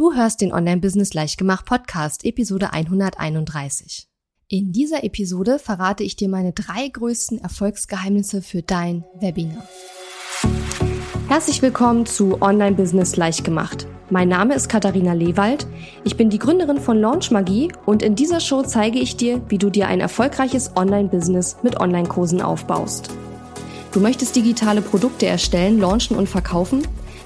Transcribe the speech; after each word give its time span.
Du 0.00 0.14
hörst 0.14 0.40
den 0.40 0.50
Online-Business 0.50 1.12
Leichtgemacht 1.12 1.66
Podcast, 1.66 2.24
Episode 2.24 2.72
131. 2.72 4.08
In 4.48 4.72
dieser 4.72 5.04
Episode 5.04 5.58
verrate 5.58 6.04
ich 6.04 6.16
dir 6.16 6.30
meine 6.30 6.54
drei 6.54 6.88
größten 6.88 7.38
Erfolgsgeheimnisse 7.38 8.40
für 8.40 8.62
dein 8.62 9.04
Webinar. 9.18 9.68
Herzlich 11.28 11.60
willkommen 11.60 12.06
zu 12.06 12.40
Online-Business 12.40 13.16
Leichtgemacht. 13.16 13.86
Mein 14.08 14.30
Name 14.30 14.54
ist 14.54 14.70
Katharina 14.70 15.12
Lewald. 15.12 15.66
Ich 16.02 16.16
bin 16.16 16.30
die 16.30 16.38
Gründerin 16.38 16.80
von 16.80 16.98
Launch 16.98 17.30
Magie 17.30 17.70
und 17.84 18.02
in 18.02 18.14
dieser 18.14 18.40
Show 18.40 18.62
zeige 18.62 18.98
ich 18.98 19.18
dir, 19.18 19.42
wie 19.50 19.58
du 19.58 19.68
dir 19.68 19.86
ein 19.86 20.00
erfolgreiches 20.00 20.78
Online-Business 20.78 21.58
mit 21.62 21.78
Online-Kursen 21.78 22.40
aufbaust. 22.40 23.10
Du 23.92 24.00
möchtest 24.00 24.34
digitale 24.34 24.80
Produkte 24.80 25.26
erstellen, 25.26 25.78
launchen 25.78 26.16
und 26.16 26.26
verkaufen? 26.26 26.88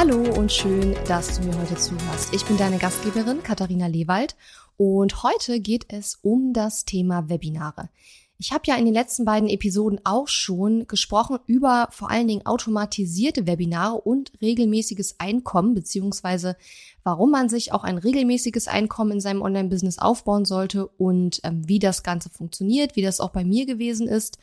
Hallo 0.00 0.32
und 0.38 0.50
schön, 0.50 0.96
dass 1.06 1.38
du 1.38 1.46
mir 1.46 1.60
heute 1.60 1.76
zuhörst. 1.76 2.32
Ich 2.32 2.46
bin 2.46 2.56
deine 2.56 2.78
Gastgeberin 2.78 3.42
Katharina 3.42 3.86
Lewald 3.86 4.34
und 4.78 5.22
heute 5.22 5.60
geht 5.60 5.92
es 5.92 6.18
um 6.22 6.54
das 6.54 6.86
Thema 6.86 7.28
Webinare. 7.28 7.90
Ich 8.38 8.50
habe 8.50 8.62
ja 8.64 8.76
in 8.76 8.86
den 8.86 8.94
letzten 8.94 9.26
beiden 9.26 9.50
Episoden 9.50 10.00
auch 10.04 10.26
schon 10.26 10.86
gesprochen 10.86 11.38
über 11.46 11.88
vor 11.90 12.10
allen 12.10 12.28
Dingen 12.28 12.46
automatisierte 12.46 13.46
Webinare 13.46 14.00
und 14.00 14.32
regelmäßiges 14.40 15.16
Einkommen, 15.20 15.74
beziehungsweise 15.74 16.56
warum 17.04 17.30
man 17.30 17.50
sich 17.50 17.74
auch 17.74 17.84
ein 17.84 17.98
regelmäßiges 17.98 18.68
Einkommen 18.68 19.12
in 19.12 19.20
seinem 19.20 19.42
Online-Business 19.42 19.98
aufbauen 19.98 20.46
sollte 20.46 20.86
und 20.86 21.42
ähm, 21.44 21.68
wie 21.68 21.78
das 21.78 22.02
Ganze 22.02 22.30
funktioniert, 22.30 22.96
wie 22.96 23.02
das 23.02 23.20
auch 23.20 23.32
bei 23.32 23.44
mir 23.44 23.66
gewesen 23.66 24.08
ist. 24.08 24.38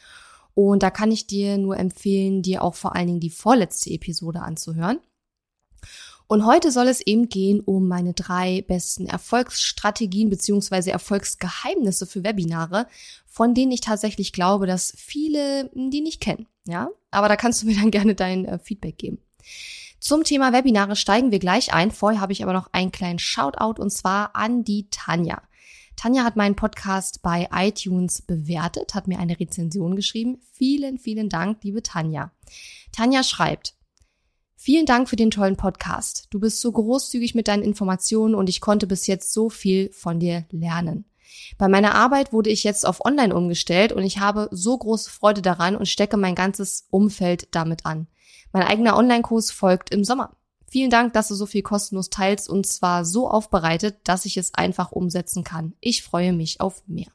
Und 0.54 0.84
da 0.84 0.92
kann 0.92 1.12
ich 1.12 1.26
dir 1.26 1.58
nur 1.58 1.78
empfehlen, 1.78 2.44
dir 2.44 2.64
auch 2.64 2.76
vor 2.76 2.96
allen 2.96 3.08
Dingen 3.08 3.20
die 3.20 3.32
vorletzte 3.32 3.90
Episode 3.90 4.42
anzuhören. 4.42 5.00
Und 6.28 6.46
heute 6.46 6.72
soll 6.72 6.88
es 6.88 7.00
eben 7.00 7.30
gehen 7.30 7.62
um 7.62 7.88
meine 7.88 8.14
drei 8.14 8.62
besten 8.68 9.08
Erfolgsstrategien 9.08 10.30
beziehungsweise 10.30 10.92
Erfolgsgeheimnisse 10.92 12.06
für 12.06 12.24
Webinare, 12.24 12.88
von 13.26 13.54
denen 13.54 13.72
ich 13.72 13.82
tatsächlich 13.82 14.34
glaube, 14.34 14.68
dass 14.68 14.94
viele 14.98 15.70
die 15.74 16.02
nicht 16.02 16.22
kennen. 16.22 16.48
Ja, 16.66 16.90
aber 17.12 17.30
da 17.30 17.38
kannst 17.38 17.64
du 17.64 17.68
mir 17.68 17.76
dann 17.76 17.92
gerne 17.92 18.14
dein 18.14 18.44
äh, 18.46 18.60
Feedback 18.60 18.98
geben. 18.98 19.20
Zum 20.00 20.26
Thema 20.26 20.52
Webinare 20.52 20.96
steigen 20.96 21.32
wir 21.32 21.40
gleich 21.40 21.74
ein. 21.74 21.92
Vorher 21.92 22.20
habe 22.20 22.34
ich 22.34 22.44
aber 22.44 22.54
noch 22.54 22.70
einen 22.74 22.92
kleinen 22.92 23.20
Shoutout 23.20 23.82
und 23.82 23.90
zwar 23.90 24.36
an 24.36 24.64
die 24.64 24.90
Tanja. 24.90 25.42
Tanja 25.96 26.24
hat 26.24 26.36
meinen 26.36 26.56
Podcast 26.56 27.24
bei 27.24 27.50
iTunes 27.52 28.22
bewertet, 28.22 28.94
hat 28.94 29.08
mir 29.08 29.18
eine 29.18 29.40
Rezension 29.40 29.96
geschrieben. 29.96 30.40
Vielen, 30.52 31.00
vielen 31.00 31.30
Dank, 31.30 31.64
liebe 31.64 31.82
Tanja. 31.82 32.32
Tanja 32.92 33.24
schreibt, 33.24 33.77
Vielen 34.60 34.88
Dank 34.88 35.08
für 35.08 35.16
den 35.16 35.30
tollen 35.30 35.56
Podcast. 35.56 36.26
Du 36.32 36.40
bist 36.40 36.60
so 36.60 36.72
großzügig 36.72 37.36
mit 37.36 37.48
deinen 37.48 37.62
Informationen 37.62 38.34
und 38.34 38.50
ich 38.50 38.60
konnte 38.60 38.88
bis 38.88 39.06
jetzt 39.06 39.32
so 39.32 39.52
viel 39.52 39.92
von 39.94 40.20
dir 40.20 40.46
lernen. 40.50 41.06
Bei 41.60 41.68
meiner 41.68 41.94
Arbeit 41.94 42.34
wurde 42.34 42.50
ich 42.50 42.64
jetzt 42.64 42.84
auf 42.84 43.06
Online 43.06 43.36
umgestellt 43.36 43.94
und 43.94 44.04
ich 44.04 44.20
habe 44.20 44.50
so 44.52 44.76
große 44.76 45.12
Freude 45.12 45.44
daran 45.44 45.76
und 45.76 45.88
stecke 45.88 46.18
mein 46.18 46.34
ganzes 46.34 46.88
Umfeld 46.90 47.48
damit 47.52 47.86
an. 47.86 48.08
Mein 48.52 48.64
eigener 48.64 48.98
Online-Kurs 48.98 49.52
folgt 49.52 49.92
im 49.92 50.04
Sommer. 50.04 50.36
Vielen 50.68 50.90
Dank, 50.90 51.14
dass 51.14 51.28
du 51.28 51.36
so 51.36 51.46
viel 51.46 51.62
kostenlos 51.62 52.10
teilst 52.10 52.50
und 52.50 52.66
zwar 52.66 53.06
so 53.06 53.30
aufbereitet, 53.30 53.98
dass 54.06 54.26
ich 54.26 54.38
es 54.38 54.56
einfach 54.56 54.92
umsetzen 54.92 55.44
kann. 55.44 55.74
Ich 55.82 56.02
freue 56.02 56.34
mich 56.34 56.60
auf 56.62 56.82
mehr. 56.88 57.12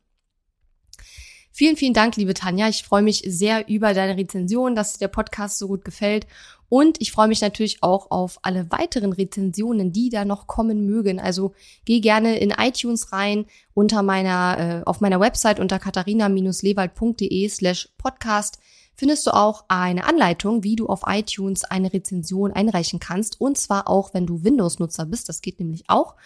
Vielen, 1.54 1.76
vielen 1.76 1.92
Dank, 1.92 2.16
liebe 2.16 2.32
Tanja. 2.32 2.68
Ich 2.68 2.82
freue 2.82 3.02
mich 3.02 3.22
sehr 3.26 3.68
über 3.68 3.92
deine 3.92 4.16
Rezension, 4.16 4.74
dass 4.74 4.94
dir 4.94 5.00
der 5.00 5.08
Podcast 5.08 5.58
so 5.58 5.68
gut 5.68 5.84
gefällt. 5.84 6.26
Und 6.72 7.02
ich 7.02 7.12
freue 7.12 7.28
mich 7.28 7.42
natürlich 7.42 7.82
auch 7.82 8.10
auf 8.10 8.38
alle 8.40 8.70
weiteren 8.70 9.12
Rezensionen, 9.12 9.92
die 9.92 10.08
da 10.08 10.24
noch 10.24 10.46
kommen 10.46 10.86
mögen. 10.86 11.20
Also 11.20 11.52
geh 11.84 12.00
gerne 12.00 12.38
in 12.38 12.48
iTunes 12.48 13.12
rein 13.12 13.44
unter 13.74 14.02
meiner, 14.02 14.56
äh, 14.58 14.82
auf 14.86 15.02
meiner 15.02 15.20
Website 15.20 15.60
unter 15.60 15.78
katharina-lewald.de 15.78 17.46
slash 17.50 17.90
podcast 17.98 18.58
findest 18.94 19.26
du 19.26 19.32
auch 19.32 19.66
eine 19.68 20.04
Anleitung, 20.04 20.64
wie 20.64 20.74
du 20.74 20.86
auf 20.86 21.02
iTunes 21.06 21.64
eine 21.64 21.92
Rezension 21.92 22.54
einreichen 22.54 23.00
kannst. 23.00 23.38
Und 23.38 23.58
zwar 23.58 23.86
auch, 23.86 24.14
wenn 24.14 24.26
du 24.26 24.42
Windows-Nutzer 24.42 25.04
bist. 25.04 25.28
Das 25.28 25.42
geht 25.42 25.60
nämlich 25.60 25.84
auch. 25.88 26.16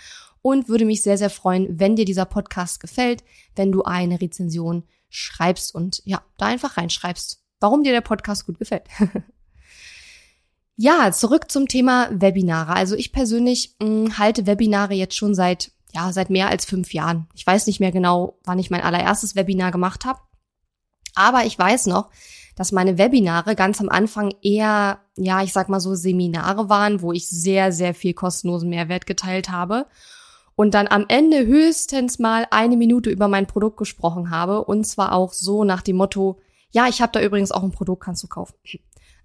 Und 0.43 0.69
würde 0.69 0.85
mich 0.85 1.03
sehr, 1.03 1.19
sehr 1.19 1.31
freuen, 1.31 1.81
wenn 1.81 1.97
dir 1.97 2.05
dieser 2.05 2.25
Podcast 2.25 2.79
gefällt, 2.79 3.25
wenn 3.57 3.73
du 3.73 3.83
eine 3.83 4.21
Rezension 4.21 4.85
schreibst 5.09 5.75
und 5.75 6.03
ja, 6.05 6.23
da 6.39 6.47
einfach 6.47 6.77
reinschreibst, 6.77 7.43
warum 7.59 7.83
dir 7.83 7.91
der 7.91 8.01
Podcast 8.01 8.47
gut 8.47 8.61
gefällt. 8.61 8.85
ja, 10.77 11.11
zurück 11.13 11.51
zum 11.51 11.69
Thema 11.69 12.09
Webinare. 12.11 12.75
Also 12.75 12.97
ich 12.97 13.13
persönlich 13.13 13.75
mh, 13.81 13.87
hm, 13.87 14.19
halte 14.19 14.47
Webinare 14.47 14.95
jetzt 14.95 15.17
schon 15.17 15.35
seit 15.35 15.71
ja, 15.97 16.13
seit 16.13 16.29
mehr 16.29 16.49
als 16.49 16.67
fünf 16.67 16.93
Jahren. 16.93 17.27
Ich 17.35 17.47
weiß 17.47 17.67
nicht 17.67 17.81
mehr 17.81 17.91
genau, 17.91 18.39
wann 18.45 18.59
ich 18.59 18.71
mein 18.71 18.83
allererstes 18.83 19.35
Webinar 19.35 19.73
gemacht 19.73 20.05
habe. 20.05 20.21
Aber 21.15 21.47
ich 21.47 21.59
weiß 21.59 21.87
noch, 21.87 22.11
dass 22.55 22.73
meine 22.73 22.99
Webinare 22.99 23.57
ganz 23.57 23.81
am 23.81 23.89
Anfang 23.89 24.35
eher, 24.43 24.99
ja, 25.17 25.43
ich 25.43 25.55
sag 25.55 25.71
mal 25.71 25.81
so 25.81 25.95
Seminare 25.95 26.69
waren, 26.69 27.01
wo 27.01 27.13
ich 27.13 27.29
sehr, 27.29 27.73
sehr 27.73 27.95
viel 27.95 28.13
kostenlosen 28.13 28.69
Mehrwert 28.69 29.07
geteilt 29.07 29.49
habe 29.51 29.87
und 30.55 30.75
dann 30.75 30.87
am 30.87 31.07
Ende 31.09 31.47
höchstens 31.47 32.19
mal 32.19 32.47
eine 32.51 32.77
Minute 32.77 33.09
über 33.09 33.29
mein 33.29 33.47
Produkt 33.47 33.79
gesprochen 33.79 34.31
habe 34.31 34.65
und 34.65 34.87
zwar 34.87 35.13
auch 35.13 35.33
so 35.33 35.65
nach 35.65 35.81
dem 35.81 35.97
Motto, 35.97 36.39
ja, 36.71 36.89
ich 36.89 37.01
habe 37.01 37.13
da 37.13 37.23
übrigens 37.23 37.53
auch 37.53 37.63
ein 37.63 37.73
Produkt, 37.73 38.05
kannst 38.05 38.23
du 38.23 38.29
kaufen. 38.29 38.55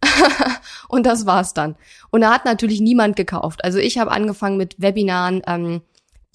und 0.88 1.06
das 1.06 1.26
war's 1.26 1.54
dann. 1.54 1.76
Und 2.10 2.22
da 2.22 2.34
hat 2.34 2.46
natürlich 2.46 2.82
niemand 2.82 3.16
gekauft. 3.16 3.64
Also 3.64 3.78
ich 3.78 3.98
habe 3.98 4.12
angefangen 4.12 4.58
mit 4.58 4.82
Webinaren, 4.82 5.42
ähm, 5.48 5.82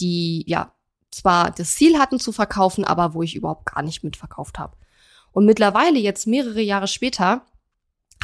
die 0.01 0.45
ja 0.47 0.73
zwar 1.11 1.51
das 1.51 1.75
Ziel 1.75 1.99
hatten 1.99 2.21
zu 2.21 2.33
verkaufen, 2.33 2.85
aber 2.85 3.15
wo 3.15 3.23
ich 3.23 3.35
überhaupt 3.35 3.67
gar 3.67 3.83
nicht 3.83 4.05
mitverkauft 4.05 4.59
habe. 4.59 4.77
Und 5.33 5.47
mittlerweile, 5.47 5.99
jetzt 5.99 6.27
mehrere 6.27 6.61
Jahre 6.61 6.89
später, 6.89 7.43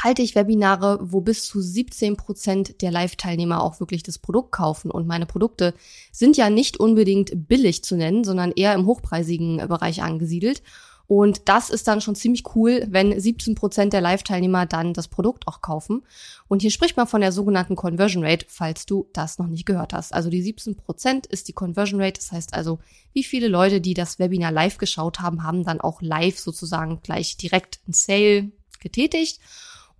halte 0.02 0.22
ich 0.22 0.34
Webinare, 0.34 0.98
wo 1.02 1.20
bis 1.20 1.46
zu 1.46 1.60
17 1.60 2.16
Prozent 2.16 2.82
der 2.82 2.90
Live-Teilnehmer 2.90 3.62
auch 3.62 3.80
wirklich 3.80 4.02
das 4.02 4.18
Produkt 4.18 4.52
kaufen. 4.52 4.90
Und 4.90 5.06
meine 5.06 5.26
Produkte 5.26 5.74
sind 6.10 6.36
ja 6.36 6.50
nicht 6.50 6.78
unbedingt 6.78 7.48
billig 7.48 7.84
zu 7.84 7.96
nennen, 7.96 8.24
sondern 8.24 8.52
eher 8.52 8.74
im 8.74 8.86
hochpreisigen 8.86 9.58
Bereich 9.68 10.02
angesiedelt. 10.02 10.62
Und 11.06 11.48
das 11.48 11.70
ist 11.70 11.88
dann 11.88 12.00
schon 12.00 12.14
ziemlich 12.14 12.44
cool, 12.54 12.86
wenn 12.88 13.18
17 13.18 13.54
Prozent 13.54 13.92
der 13.92 14.00
Live-Teilnehmer 14.00 14.66
dann 14.66 14.94
das 14.94 15.08
Produkt 15.08 15.46
auch 15.46 15.60
kaufen. 15.60 16.02
Und 16.48 16.62
hier 16.62 16.70
spricht 16.70 16.96
man 16.96 17.06
von 17.06 17.20
der 17.20 17.32
sogenannten 17.32 17.76
Conversion 17.76 18.24
Rate, 18.24 18.46
falls 18.48 18.86
du 18.86 19.08
das 19.12 19.38
noch 19.38 19.46
nicht 19.46 19.66
gehört 19.66 19.92
hast. 19.92 20.14
Also 20.14 20.30
die 20.30 20.42
17 20.42 20.76
Prozent 20.76 21.26
ist 21.26 21.48
die 21.48 21.52
Conversion 21.52 22.00
Rate. 22.00 22.20
Das 22.20 22.32
heißt 22.32 22.54
also, 22.54 22.78
wie 23.12 23.24
viele 23.24 23.48
Leute, 23.48 23.80
die 23.80 23.94
das 23.94 24.18
Webinar 24.18 24.52
live 24.52 24.78
geschaut 24.78 25.20
haben, 25.20 25.42
haben 25.42 25.64
dann 25.64 25.80
auch 25.80 26.00
live 26.02 26.38
sozusagen 26.38 27.00
gleich 27.02 27.36
direkt 27.36 27.80
ein 27.86 27.92
Sale 27.92 28.50
getätigt. 28.80 29.38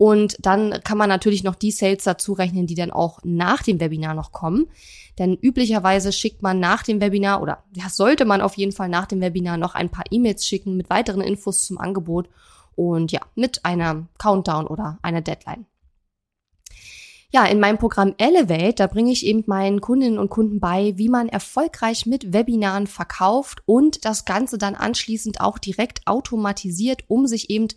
Und 0.02 0.36
dann 0.40 0.80
kann 0.82 0.98
man 0.98 1.08
natürlich 1.08 1.44
noch 1.44 1.54
die 1.54 1.70
Sales 1.70 2.02
dazu 2.02 2.32
rechnen, 2.32 2.66
die 2.66 2.74
dann 2.74 2.90
auch 2.90 3.20
nach 3.22 3.62
dem 3.62 3.78
Webinar 3.78 4.14
noch 4.14 4.32
kommen. 4.32 4.66
Denn 5.16 5.36
üblicherweise 5.40 6.10
schickt 6.10 6.42
man 6.42 6.58
nach 6.58 6.82
dem 6.82 7.00
Webinar 7.00 7.40
oder 7.40 7.62
ja, 7.76 7.88
sollte 7.88 8.24
man 8.24 8.40
auf 8.40 8.56
jeden 8.56 8.72
Fall 8.72 8.88
nach 8.88 9.06
dem 9.06 9.20
Webinar 9.20 9.58
noch 9.58 9.76
ein 9.76 9.90
paar 9.90 10.02
E-Mails 10.10 10.44
schicken 10.44 10.76
mit 10.76 10.90
weiteren 10.90 11.20
Infos 11.20 11.64
zum 11.64 11.78
Angebot 11.78 12.28
und 12.74 13.12
ja, 13.12 13.20
mit 13.36 13.64
einer 13.64 14.08
Countdown 14.18 14.66
oder 14.66 14.98
einer 15.02 15.20
Deadline. 15.20 15.66
Ja, 17.34 17.46
in 17.46 17.60
meinem 17.60 17.78
Programm 17.78 18.14
Elevate, 18.18 18.74
da 18.74 18.86
bringe 18.86 19.10
ich 19.10 19.24
eben 19.24 19.42
meinen 19.46 19.80
Kundinnen 19.80 20.18
und 20.18 20.28
Kunden 20.28 20.60
bei, 20.60 20.92
wie 20.96 21.08
man 21.08 21.30
erfolgreich 21.30 22.04
mit 22.04 22.34
Webinaren 22.34 22.86
verkauft 22.86 23.62
und 23.64 24.04
das 24.04 24.26
Ganze 24.26 24.58
dann 24.58 24.74
anschließend 24.74 25.40
auch 25.40 25.56
direkt 25.56 26.06
automatisiert, 26.06 27.04
um 27.08 27.26
sich 27.26 27.48
eben 27.48 27.68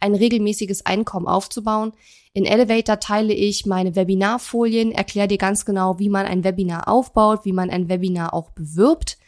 ein 0.00 0.14
regelmäßiges 0.14 0.86
Einkommen 0.86 1.26
aufzubauen. 1.26 1.92
In 2.32 2.46
Elevator 2.46 3.00
teile 3.00 3.34
ich 3.34 3.66
meine 3.66 3.94
Webinarfolien, 3.96 4.92
erkläre 4.92 5.28
dir 5.28 5.36
ganz 5.36 5.66
genau, 5.66 5.98
wie 5.98 6.08
man 6.08 6.24
ein 6.24 6.42
Webinar 6.42 6.88
aufbaut, 6.88 7.44
wie 7.44 7.52
man 7.52 7.68
ein 7.68 7.90
Webinar 7.90 8.32
auch 8.32 8.48
bewirbt. 8.52 9.18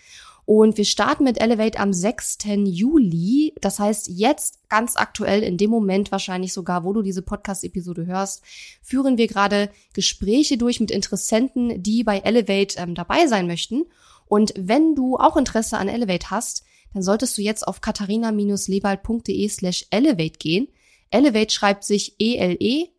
Und 0.46 0.76
wir 0.76 0.84
starten 0.84 1.24
mit 1.24 1.40
Elevate 1.40 1.78
am 1.78 1.92
6. 1.92 2.38
Juli. 2.64 3.54
Das 3.60 3.78
heißt, 3.78 4.08
jetzt 4.08 4.68
ganz 4.68 4.96
aktuell, 4.96 5.42
in 5.42 5.56
dem 5.56 5.70
Moment 5.70 6.12
wahrscheinlich 6.12 6.52
sogar, 6.52 6.84
wo 6.84 6.92
du 6.92 7.00
diese 7.02 7.22
Podcast-Episode 7.22 8.04
hörst, 8.06 8.42
führen 8.82 9.16
wir 9.16 9.26
gerade 9.26 9.70
Gespräche 9.94 10.58
durch 10.58 10.80
mit 10.80 10.90
Interessenten, 10.90 11.82
die 11.82 12.04
bei 12.04 12.18
Elevate 12.18 12.78
ähm, 12.78 12.94
dabei 12.94 13.26
sein 13.26 13.46
möchten. 13.46 13.84
Und 14.26 14.52
wenn 14.56 14.94
du 14.94 15.16
auch 15.16 15.36
Interesse 15.36 15.78
an 15.78 15.88
Elevate 15.88 16.30
hast, 16.30 16.64
dann 16.92 17.02
solltest 17.02 17.38
du 17.38 17.42
jetzt 17.42 17.66
auf 17.66 17.80
katharina-lebald.de 17.80 19.48
slash 19.48 19.86
elevate 19.90 20.38
gehen. 20.38 20.68
Elevate 21.10 21.52
schreibt 21.52 21.84
sich 21.84 22.16
E-L-E-V-A-T-E, 22.18 22.96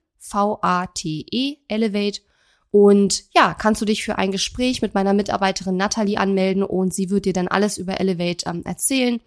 Elevate. 1.67 2.21
Und 2.75 3.23
ja, 3.33 3.53
kannst 3.53 3.81
du 3.81 3.85
dich 3.85 4.03
für 4.03 4.17
ein 4.17 4.33
Gespräch 4.33 4.81
mit 4.81 4.93
meiner 4.93 5.13
Mitarbeiterin 5.13 5.77
Natalie 5.77 6.17
anmelden 6.17 6.61
und 6.61 6.93
sie 6.93 7.09
wird 7.09 7.23
dir 7.23 7.31
dann 7.31 7.47
alles 7.47 7.77
über 7.77 8.01
Elevate 8.01 8.49
ähm, 8.49 8.63
erzählen. 8.65 9.21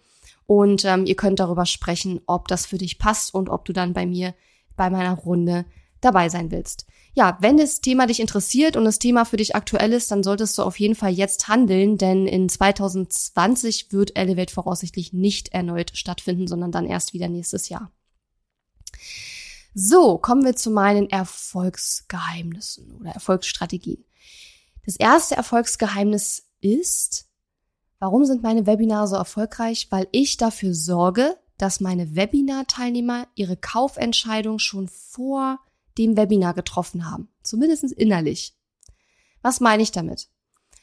Und 0.45 0.85
ähm, 0.85 1.07
ihr 1.07 1.15
könnt 1.15 1.39
darüber 1.39 1.65
sprechen, 1.65 2.21
ob 2.27 2.47
das 2.47 2.67
für 2.67 2.77
dich 2.77 2.99
passt 2.99 3.33
und 3.33 3.49
ob 3.49 3.65
du 3.65 3.73
dann 3.73 3.93
bei 3.93 4.05
mir 4.05 4.35
bei 4.75 4.91
meiner 4.91 5.15
Runde 5.15 5.65
dabei 5.99 6.29
sein 6.29 6.51
willst. 6.51 6.85
Ja, 7.15 7.39
wenn 7.41 7.57
das 7.57 7.81
Thema 7.81 8.05
dich 8.05 8.19
interessiert 8.19 8.77
und 8.77 8.85
das 8.85 8.99
Thema 8.99 9.25
für 9.25 9.37
dich 9.37 9.55
aktuell 9.55 9.93
ist, 9.93 10.11
dann 10.11 10.21
solltest 10.21 10.55
du 10.59 10.61
auf 10.61 10.79
jeden 10.79 10.93
Fall 10.93 11.11
jetzt 11.11 11.47
handeln, 11.47 11.97
denn 11.97 12.27
in 12.27 12.49
2020 12.49 13.91
wird 13.91 14.15
Elevate 14.15 14.53
voraussichtlich 14.53 15.11
nicht 15.11 15.53
erneut 15.53 15.93
stattfinden, 15.95 16.45
sondern 16.45 16.71
dann 16.71 16.85
erst 16.85 17.13
wieder 17.13 17.27
nächstes 17.27 17.67
Jahr. 17.69 17.91
So, 19.73 20.17
kommen 20.17 20.43
wir 20.43 20.55
zu 20.55 20.71
meinen 20.71 21.09
Erfolgsgeheimnissen 21.09 22.95
oder 22.99 23.11
Erfolgsstrategien. 23.11 24.03
Das 24.85 24.95
erste 24.95 25.35
Erfolgsgeheimnis 25.35 26.47
ist, 26.61 27.27
warum 27.99 28.25
sind 28.25 28.41
meine 28.41 28.65
Webinare 28.65 29.07
so 29.07 29.15
erfolgreich? 29.15 29.87
Weil 29.91 30.07
ich 30.11 30.37
dafür 30.37 30.73
sorge, 30.73 31.37
dass 31.57 31.81
meine 31.81 32.15
Webinar-Teilnehmer 32.15 33.27
ihre 33.35 33.57
Kaufentscheidung 33.57 34.59
schon 34.59 34.87
vor 34.87 35.59
dem 35.97 36.17
Webinar 36.17 36.53
getroffen 36.53 37.09
haben. 37.09 37.29
Zumindest 37.43 37.83
innerlich. 37.83 38.55
Was 39.41 39.59
meine 39.59 39.83
ich 39.83 39.91
damit? 39.91 40.29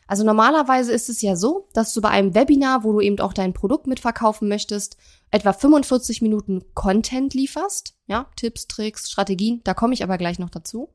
Also 0.07 0.25
normalerweise 0.25 0.93
ist 0.93 1.09
es 1.09 1.21
ja 1.21 1.35
so, 1.35 1.69
dass 1.73 1.93
du 1.93 2.01
bei 2.01 2.11
einem 2.11 2.35
Webinar, 2.35 2.85
wo 2.85 2.93
du 2.93 3.01
eben 3.01 3.19
auch 3.19 3.33
dein 3.33 3.53
Produkt 3.53 3.87
mitverkaufen 3.87 4.49
möchtest, 4.49 4.97
etwa 5.31 5.53
45 5.53 6.23
Minuten 6.23 6.65
Content 6.75 7.35
lieferst. 7.35 7.97
Ja, 8.07 8.27
Tipps, 8.37 8.69
Tricks, 8.69 9.11
Strategien, 9.11 9.63
da 9.65 9.75
komme 9.75 9.95
ich 9.95 10.05
aber 10.05 10.19
gleich 10.19 10.39
noch 10.39 10.51
dazu. 10.51 10.91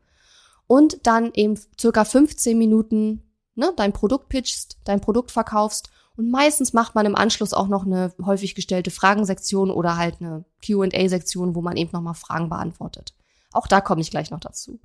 Und 0.68 1.06
dann 1.06 1.32
eben 1.34 1.60
circa 1.78 2.06
15 2.06 2.58
Minuten 2.58 3.24
ne, 3.56 3.74
dein 3.76 3.92
Produkt 3.92 4.30
pitchst, 4.30 4.78
dein 4.86 5.02
Produkt 5.02 5.32
verkaufst 5.32 5.90
und 6.18 6.30
meistens 6.30 6.74
macht 6.74 6.96
man 6.96 7.06
im 7.06 7.16
Anschluss 7.16 7.54
auch 7.54 7.68
noch 7.68 7.86
eine 7.86 8.14
häufig 8.24 8.56
gestellte 8.56 8.92
Fragensektion 8.92 9.72
oder 9.72 9.98
halt 9.98 10.18
eine 10.20 10.46
Q&A-Sektion, 10.66 11.56
wo 11.56 11.62
man 11.62 11.78
eben 11.78 11.92
nochmal 11.94 12.14
Fragen 12.14 12.50
beantwortet. 12.50 13.14
Auch 13.52 13.68
da 13.68 13.82
komme 13.82 14.02
ich 14.02 14.12
gleich 14.12 14.32
noch 14.32 14.40
dazu. 14.40 14.80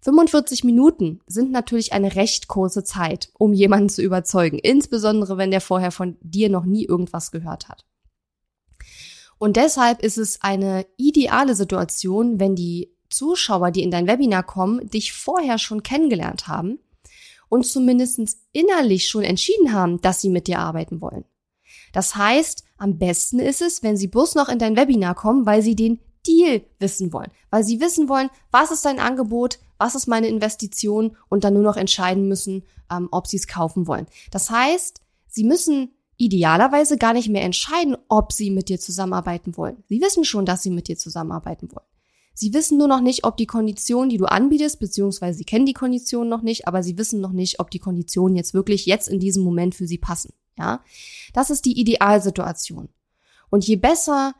45 0.00 0.64
Minuten 0.64 1.20
sind 1.26 1.50
natürlich 1.50 1.92
eine 1.92 2.14
recht 2.14 2.48
kurze 2.48 2.84
Zeit, 2.84 3.30
um 3.34 3.52
jemanden 3.52 3.88
zu 3.88 4.02
überzeugen, 4.02 4.58
insbesondere 4.58 5.36
wenn 5.36 5.50
der 5.50 5.60
vorher 5.60 5.90
von 5.90 6.16
dir 6.20 6.48
noch 6.48 6.64
nie 6.64 6.84
irgendwas 6.84 7.30
gehört 7.30 7.68
hat. 7.68 7.84
Und 9.38 9.56
deshalb 9.56 10.02
ist 10.02 10.18
es 10.18 10.42
eine 10.42 10.86
ideale 10.96 11.54
Situation, 11.54 12.40
wenn 12.40 12.54
die 12.54 12.92
Zuschauer, 13.08 13.70
die 13.70 13.82
in 13.82 13.90
dein 13.90 14.06
Webinar 14.06 14.42
kommen, 14.42 14.88
dich 14.90 15.12
vorher 15.12 15.58
schon 15.58 15.82
kennengelernt 15.82 16.48
haben 16.48 16.78
und 17.48 17.64
zumindest 17.64 18.20
innerlich 18.52 19.08
schon 19.08 19.22
entschieden 19.22 19.72
haben, 19.72 20.00
dass 20.00 20.20
sie 20.20 20.28
mit 20.28 20.46
dir 20.46 20.58
arbeiten 20.58 21.00
wollen. 21.00 21.24
Das 21.92 22.16
heißt, 22.16 22.64
am 22.76 22.98
besten 22.98 23.38
ist 23.38 23.62
es, 23.62 23.82
wenn 23.82 23.96
sie 23.96 24.08
bloß 24.08 24.34
noch 24.34 24.48
in 24.48 24.58
dein 24.58 24.76
Webinar 24.76 25.14
kommen, 25.14 25.46
weil 25.46 25.62
sie 25.62 25.74
den 25.74 26.00
Deal 26.26 26.62
wissen 26.78 27.12
wollen, 27.12 27.30
weil 27.50 27.64
sie 27.64 27.80
wissen 27.80 28.08
wollen, 28.08 28.30
was 28.50 28.70
ist 28.70 28.84
dein 28.84 29.00
Angebot, 29.00 29.58
was 29.78 29.94
ist 29.94 30.06
meine 30.06 30.28
Investition 30.28 31.16
und 31.28 31.44
dann 31.44 31.54
nur 31.54 31.62
noch 31.62 31.76
entscheiden 31.76 32.28
müssen, 32.28 32.64
ähm, 32.90 33.08
ob 33.10 33.26
sie 33.26 33.36
es 33.36 33.46
kaufen 33.46 33.86
wollen. 33.86 34.06
Das 34.30 34.50
heißt, 34.50 35.00
sie 35.28 35.44
müssen 35.44 35.92
idealerweise 36.16 36.98
gar 36.98 37.12
nicht 37.12 37.28
mehr 37.28 37.42
entscheiden, 37.42 37.96
ob 38.08 38.32
sie 38.32 38.50
mit 38.50 38.68
dir 38.68 38.80
zusammenarbeiten 38.80 39.56
wollen. 39.56 39.84
Sie 39.88 40.00
wissen 40.00 40.24
schon, 40.24 40.44
dass 40.44 40.62
sie 40.62 40.70
mit 40.70 40.88
dir 40.88 40.98
zusammenarbeiten 40.98 41.70
wollen. 41.72 41.86
Sie 42.34 42.52
wissen 42.54 42.78
nur 42.78 42.86
noch 42.86 43.00
nicht, 43.00 43.24
ob 43.24 43.36
die 43.36 43.46
Konditionen, 43.46 44.10
die 44.10 44.16
du 44.16 44.26
anbietest, 44.26 44.78
beziehungsweise 44.78 45.38
sie 45.38 45.44
kennen 45.44 45.66
die 45.66 45.72
Konditionen 45.72 46.28
noch 46.28 46.42
nicht, 46.42 46.68
aber 46.68 46.84
sie 46.84 46.96
wissen 46.96 47.20
noch 47.20 47.32
nicht, 47.32 47.58
ob 47.58 47.70
die 47.70 47.80
Konditionen 47.80 48.36
jetzt 48.36 48.54
wirklich 48.54 48.86
jetzt 48.86 49.08
in 49.08 49.18
diesem 49.18 49.42
Moment 49.42 49.74
für 49.74 49.88
sie 49.88 49.98
passen. 49.98 50.32
Ja, 50.56 50.82
das 51.32 51.50
ist 51.50 51.64
die 51.64 51.80
Idealsituation. 51.80 52.88
Und 53.50 53.66
je 53.66 53.76
besser 53.76 54.34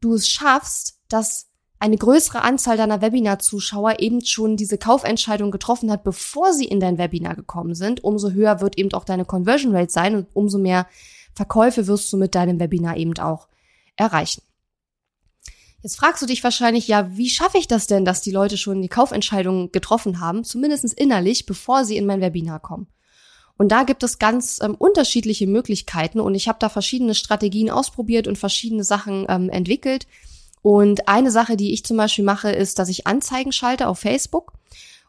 du 0.00 0.14
es 0.14 0.28
schaffst, 0.28 0.98
dass 1.08 1.48
eine 1.78 1.96
größere 1.96 2.42
Anzahl 2.42 2.76
deiner 2.76 3.02
Webinar-Zuschauer 3.02 4.00
eben 4.00 4.24
schon 4.24 4.56
diese 4.56 4.78
Kaufentscheidung 4.78 5.50
getroffen 5.50 5.90
hat, 5.90 6.02
bevor 6.02 6.52
sie 6.52 6.64
in 6.64 6.80
dein 6.80 6.98
Webinar 6.98 7.34
gekommen 7.34 7.74
sind, 7.74 8.02
umso 8.02 8.30
höher 8.30 8.60
wird 8.60 8.78
eben 8.78 8.92
auch 8.94 9.04
deine 9.04 9.24
Conversion 9.24 9.74
Rate 9.74 9.92
sein 9.92 10.14
und 10.14 10.26
umso 10.32 10.58
mehr 10.58 10.86
Verkäufe 11.34 11.86
wirst 11.86 12.12
du 12.12 12.16
mit 12.16 12.34
deinem 12.34 12.58
Webinar 12.60 12.96
eben 12.96 13.18
auch 13.18 13.48
erreichen. 13.96 14.42
Jetzt 15.82 15.96
fragst 15.96 16.22
du 16.22 16.26
dich 16.26 16.42
wahrscheinlich, 16.42 16.88
ja, 16.88 17.14
wie 17.14 17.28
schaffe 17.28 17.58
ich 17.58 17.68
das 17.68 17.86
denn, 17.86 18.06
dass 18.06 18.22
die 18.22 18.30
Leute 18.30 18.56
schon 18.56 18.80
die 18.80 18.88
Kaufentscheidung 18.88 19.70
getroffen 19.70 20.20
haben, 20.20 20.42
zumindest 20.42 20.94
innerlich, 20.94 21.44
bevor 21.44 21.84
sie 21.84 21.98
in 21.98 22.06
mein 22.06 22.22
Webinar 22.22 22.60
kommen? 22.60 22.86
Und 23.56 23.70
da 23.70 23.84
gibt 23.84 24.02
es 24.02 24.18
ganz 24.18 24.60
ähm, 24.62 24.74
unterschiedliche 24.74 25.46
Möglichkeiten 25.46 26.20
und 26.20 26.34
ich 26.34 26.48
habe 26.48 26.58
da 26.60 26.68
verschiedene 26.68 27.14
Strategien 27.14 27.70
ausprobiert 27.70 28.26
und 28.26 28.36
verschiedene 28.36 28.84
Sachen 28.84 29.26
ähm, 29.28 29.48
entwickelt. 29.48 30.06
Und 30.62 31.08
eine 31.08 31.30
Sache, 31.30 31.56
die 31.56 31.72
ich 31.72 31.84
zum 31.84 31.96
Beispiel 31.96 32.24
mache, 32.24 32.50
ist, 32.50 32.78
dass 32.78 32.88
ich 32.88 33.06
Anzeigen 33.06 33.52
schalte 33.52 33.86
auf 33.86 33.98
Facebook. 33.98 34.52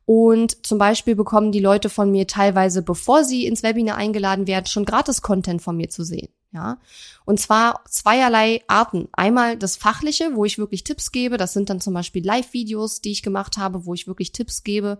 Und 0.06 0.66
zum 0.66 0.78
Beispiel 0.78 1.16
bekommen 1.16 1.52
die 1.52 1.60
Leute 1.60 1.90
von 1.90 2.12
mir 2.12 2.28
teilweise, 2.28 2.84
bevor 2.84 3.24
sie 3.24 3.48
ins 3.48 3.64
Webinar 3.64 3.98
eingeladen 3.98 4.46
werden, 4.46 4.68
schon 4.68 4.86
gratis 4.86 5.24
Content 5.24 5.62
von 5.62 5.76
mir 5.76 5.90
zu 5.90 6.04
sehen. 6.04 6.30
Ja, 6.54 6.78
und 7.26 7.40
zwar 7.40 7.82
zweierlei 7.90 8.62
Arten. 8.68 9.10
Einmal 9.12 9.58
das 9.58 9.76
Fachliche, 9.76 10.36
wo 10.36 10.46
ich 10.46 10.58
wirklich 10.58 10.86
Tipps 10.86 11.12
gebe. 11.12 11.36
Das 11.36 11.52
sind 11.52 11.70
dann 11.70 11.82
zum 11.82 11.94
Beispiel 11.94 12.26
Live-Videos, 12.26 13.02
die 13.02 13.12
ich 13.12 13.24
gemacht 13.24 13.58
habe, 13.58 13.86
wo 13.86 13.94
ich 13.94 14.08
wirklich 14.08 14.32
Tipps 14.32 14.64
gebe, 14.64 15.00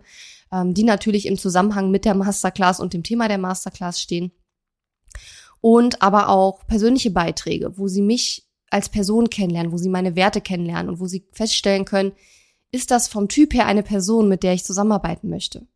ähm, 0.52 0.74
die 0.74 0.84
natürlich 0.84 1.26
im 1.26 1.38
Zusammenhang 1.38 1.90
mit 1.90 2.04
der 2.04 2.14
Masterclass 2.14 2.80
und 2.80 2.92
dem 2.92 3.02
Thema 3.02 3.28
der 3.28 3.38
Masterclass 3.38 4.00
stehen. 4.00 4.32
Und 5.60 6.02
aber 6.02 6.28
auch 6.28 6.66
persönliche 6.66 7.10
Beiträge, 7.10 7.78
wo 7.78 7.88
sie 7.88 8.02
mich 8.02 8.46
als 8.70 8.88
Person 8.88 9.30
kennenlernen, 9.30 9.72
wo 9.72 9.78
sie 9.78 9.88
meine 9.88 10.16
Werte 10.16 10.40
kennenlernen 10.40 10.90
und 10.90 11.00
wo 11.00 11.06
sie 11.06 11.26
feststellen 11.32 11.84
können, 11.84 12.12
ist 12.72 12.90
das 12.90 13.08
vom 13.08 13.28
Typ 13.28 13.54
her 13.54 13.66
eine 13.66 13.82
Person, 13.82 14.28
mit 14.28 14.42
der 14.42 14.52
ich 14.52 14.64
zusammenarbeiten 14.64 15.28
möchte. 15.28 15.66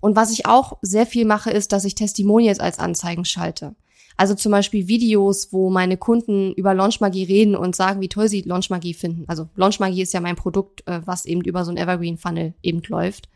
Und 0.00 0.16
was 0.16 0.32
ich 0.32 0.46
auch 0.46 0.78
sehr 0.82 1.06
viel 1.06 1.24
mache, 1.24 1.50
ist, 1.50 1.72
dass 1.72 1.84
ich 1.84 1.94
Testimonials 1.94 2.58
als 2.58 2.78
Anzeigen 2.78 3.24
schalte. 3.24 3.74
Also 4.16 4.34
zum 4.34 4.52
Beispiel 4.52 4.88
Videos, 4.88 5.52
wo 5.52 5.70
meine 5.70 5.96
Kunden 5.96 6.52
über 6.54 6.74
Launchmagie 6.74 7.24
reden 7.24 7.56
und 7.56 7.74
sagen, 7.74 8.00
wie 8.00 8.08
toll 8.08 8.28
sie 8.28 8.42
Launchmagie 8.42 8.94
finden. 8.94 9.24
Also 9.26 9.48
Launchmagie 9.56 10.02
ist 10.02 10.12
ja 10.12 10.20
mein 10.20 10.36
Produkt, 10.36 10.86
äh, 10.86 11.00
was 11.04 11.24
eben 11.24 11.42
über 11.42 11.64
so 11.64 11.70
ein 11.70 11.76
Evergreen 11.76 12.18
Funnel 12.18 12.54
eben 12.62 12.82
läuft. 12.88 13.28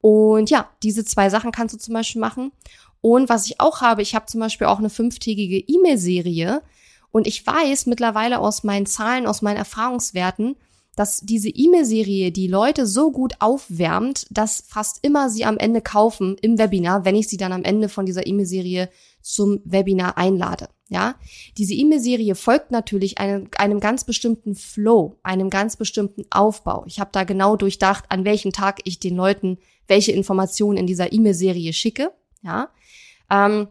Und 0.00 0.50
ja, 0.50 0.68
diese 0.82 1.04
zwei 1.04 1.30
Sachen 1.30 1.52
kannst 1.52 1.74
du 1.74 1.78
zum 1.78 1.94
Beispiel 1.94 2.20
machen. 2.20 2.52
Und 3.00 3.28
was 3.28 3.46
ich 3.46 3.60
auch 3.60 3.80
habe, 3.80 4.02
ich 4.02 4.14
habe 4.14 4.26
zum 4.26 4.40
Beispiel 4.40 4.66
auch 4.66 4.78
eine 4.78 4.90
fünftägige 4.90 5.58
E-Mail-Serie. 5.58 6.62
Und 7.10 7.26
ich 7.26 7.46
weiß 7.46 7.86
mittlerweile 7.86 8.38
aus 8.38 8.62
meinen 8.62 8.86
Zahlen, 8.86 9.26
aus 9.26 9.42
meinen 9.42 9.56
Erfahrungswerten, 9.56 10.56
dass 10.96 11.20
diese 11.20 11.48
E-Mail-Serie 11.48 12.30
die 12.30 12.46
Leute 12.46 12.86
so 12.86 13.10
gut 13.10 13.34
aufwärmt, 13.38 14.26
dass 14.30 14.62
fast 14.66 14.98
immer 15.02 15.30
sie 15.30 15.44
am 15.44 15.56
Ende 15.56 15.80
kaufen 15.80 16.36
im 16.40 16.58
Webinar, 16.58 17.04
wenn 17.04 17.16
ich 17.16 17.28
sie 17.28 17.36
dann 17.36 17.52
am 17.52 17.64
Ende 17.64 17.88
von 17.88 18.06
dieser 18.06 18.26
E-Mail-Serie 18.26 18.90
zum 19.22 19.60
Webinar 19.64 20.18
einlade. 20.18 20.68
Ja, 20.92 21.14
diese 21.56 21.72
E-Mail-Serie 21.72 22.34
folgt 22.34 22.72
natürlich 22.72 23.18
einem, 23.18 23.48
einem 23.56 23.78
ganz 23.78 24.02
bestimmten 24.02 24.56
Flow, 24.56 25.20
einem 25.22 25.48
ganz 25.48 25.76
bestimmten 25.76 26.24
Aufbau. 26.30 26.84
Ich 26.88 26.98
habe 26.98 27.10
da 27.12 27.22
genau 27.22 27.54
durchdacht, 27.54 28.06
an 28.08 28.24
welchem 28.24 28.52
Tag 28.52 28.80
ich 28.82 28.98
den 28.98 29.14
Leuten 29.14 29.58
welche 29.86 30.10
Informationen 30.10 30.76
in 30.76 30.88
dieser 30.88 31.12
E-Mail-Serie 31.12 31.72
schicke. 31.72 32.10
Ja, 32.42 32.70
ähm, 33.30 33.68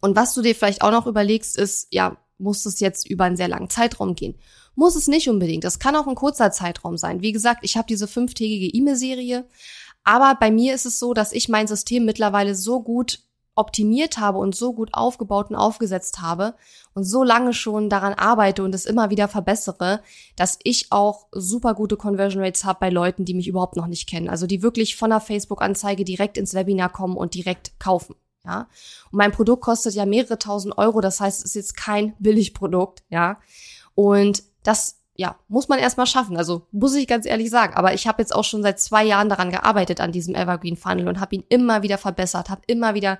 und 0.00 0.16
was 0.16 0.32
du 0.32 0.40
dir 0.40 0.54
vielleicht 0.54 0.80
auch 0.80 0.90
noch 0.90 1.06
überlegst, 1.06 1.58
ist, 1.58 1.88
ja, 1.90 2.16
muss 2.38 2.64
es 2.64 2.80
jetzt 2.80 3.08
über 3.10 3.24
einen 3.24 3.36
sehr 3.36 3.48
langen 3.48 3.68
Zeitraum 3.68 4.14
gehen? 4.14 4.38
Muss 4.74 4.96
es 4.96 5.06
nicht 5.06 5.28
unbedingt. 5.28 5.64
Das 5.64 5.78
kann 5.78 5.96
auch 5.96 6.06
ein 6.06 6.14
kurzer 6.14 6.50
Zeitraum 6.50 6.96
sein. 6.96 7.20
Wie 7.20 7.32
gesagt, 7.32 7.60
ich 7.62 7.76
habe 7.76 7.88
diese 7.88 8.08
fünftägige 8.08 8.74
E-Mail-Serie. 8.74 9.46
Aber 10.04 10.34
bei 10.40 10.50
mir 10.50 10.74
ist 10.74 10.86
es 10.86 10.98
so, 10.98 11.12
dass 11.12 11.32
ich 11.32 11.50
mein 11.50 11.66
System 11.66 12.06
mittlerweile 12.06 12.54
so 12.54 12.80
gut 12.80 13.20
optimiert 13.58 14.18
habe 14.18 14.38
und 14.38 14.54
so 14.54 14.72
gut 14.72 14.90
aufgebaut 14.92 15.50
und 15.50 15.56
aufgesetzt 15.56 16.20
habe 16.20 16.54
und 16.94 17.04
so 17.04 17.22
lange 17.22 17.52
schon 17.52 17.90
daran 17.90 18.14
arbeite 18.14 18.62
und 18.62 18.74
es 18.74 18.86
immer 18.86 19.10
wieder 19.10 19.28
verbessere, 19.28 20.00
dass 20.36 20.58
ich 20.62 20.86
auch 20.90 21.26
super 21.32 21.74
gute 21.74 21.96
Conversion 21.96 22.42
Rates 22.42 22.64
habe 22.64 22.78
bei 22.80 22.90
Leuten, 22.90 23.24
die 23.24 23.34
mich 23.34 23.48
überhaupt 23.48 23.76
noch 23.76 23.86
nicht 23.86 24.08
kennen. 24.08 24.28
Also 24.28 24.46
die 24.46 24.62
wirklich 24.62 24.96
von 24.96 25.10
der 25.10 25.20
Facebook-Anzeige 25.20 26.04
direkt 26.04 26.38
ins 26.38 26.54
Webinar 26.54 26.90
kommen 26.90 27.16
und 27.16 27.34
direkt 27.34 27.78
kaufen. 27.78 28.14
Ja, 28.44 28.68
und 29.10 29.18
mein 29.18 29.32
Produkt 29.32 29.62
kostet 29.62 29.94
ja 29.94 30.06
mehrere 30.06 30.38
tausend 30.38 30.78
Euro. 30.78 31.00
Das 31.00 31.20
heißt, 31.20 31.40
es 31.40 31.44
ist 31.46 31.54
jetzt 31.54 31.76
kein 31.76 32.14
Billigprodukt. 32.18 33.02
Ja, 33.10 33.38
und 33.94 34.42
das 34.62 34.98
ja, 35.18 35.34
muss 35.48 35.68
man 35.68 35.80
erstmal 35.80 36.06
schaffen. 36.06 36.36
Also 36.36 36.66
muss 36.70 36.94
ich 36.94 37.08
ganz 37.08 37.26
ehrlich 37.26 37.50
sagen. 37.50 37.74
Aber 37.74 37.92
ich 37.92 38.06
habe 38.06 38.22
jetzt 38.22 38.32
auch 38.32 38.44
schon 38.44 38.62
seit 38.62 38.78
zwei 38.78 39.04
Jahren 39.04 39.28
daran 39.28 39.50
gearbeitet, 39.50 40.00
an 40.00 40.12
diesem 40.12 40.36
Evergreen 40.36 40.76
Funnel 40.76 41.08
und 41.08 41.18
habe 41.18 41.34
ihn 41.34 41.44
immer 41.48 41.82
wieder 41.82 41.98
verbessert, 41.98 42.48
habe 42.48 42.62
immer 42.68 42.94
wieder 42.94 43.18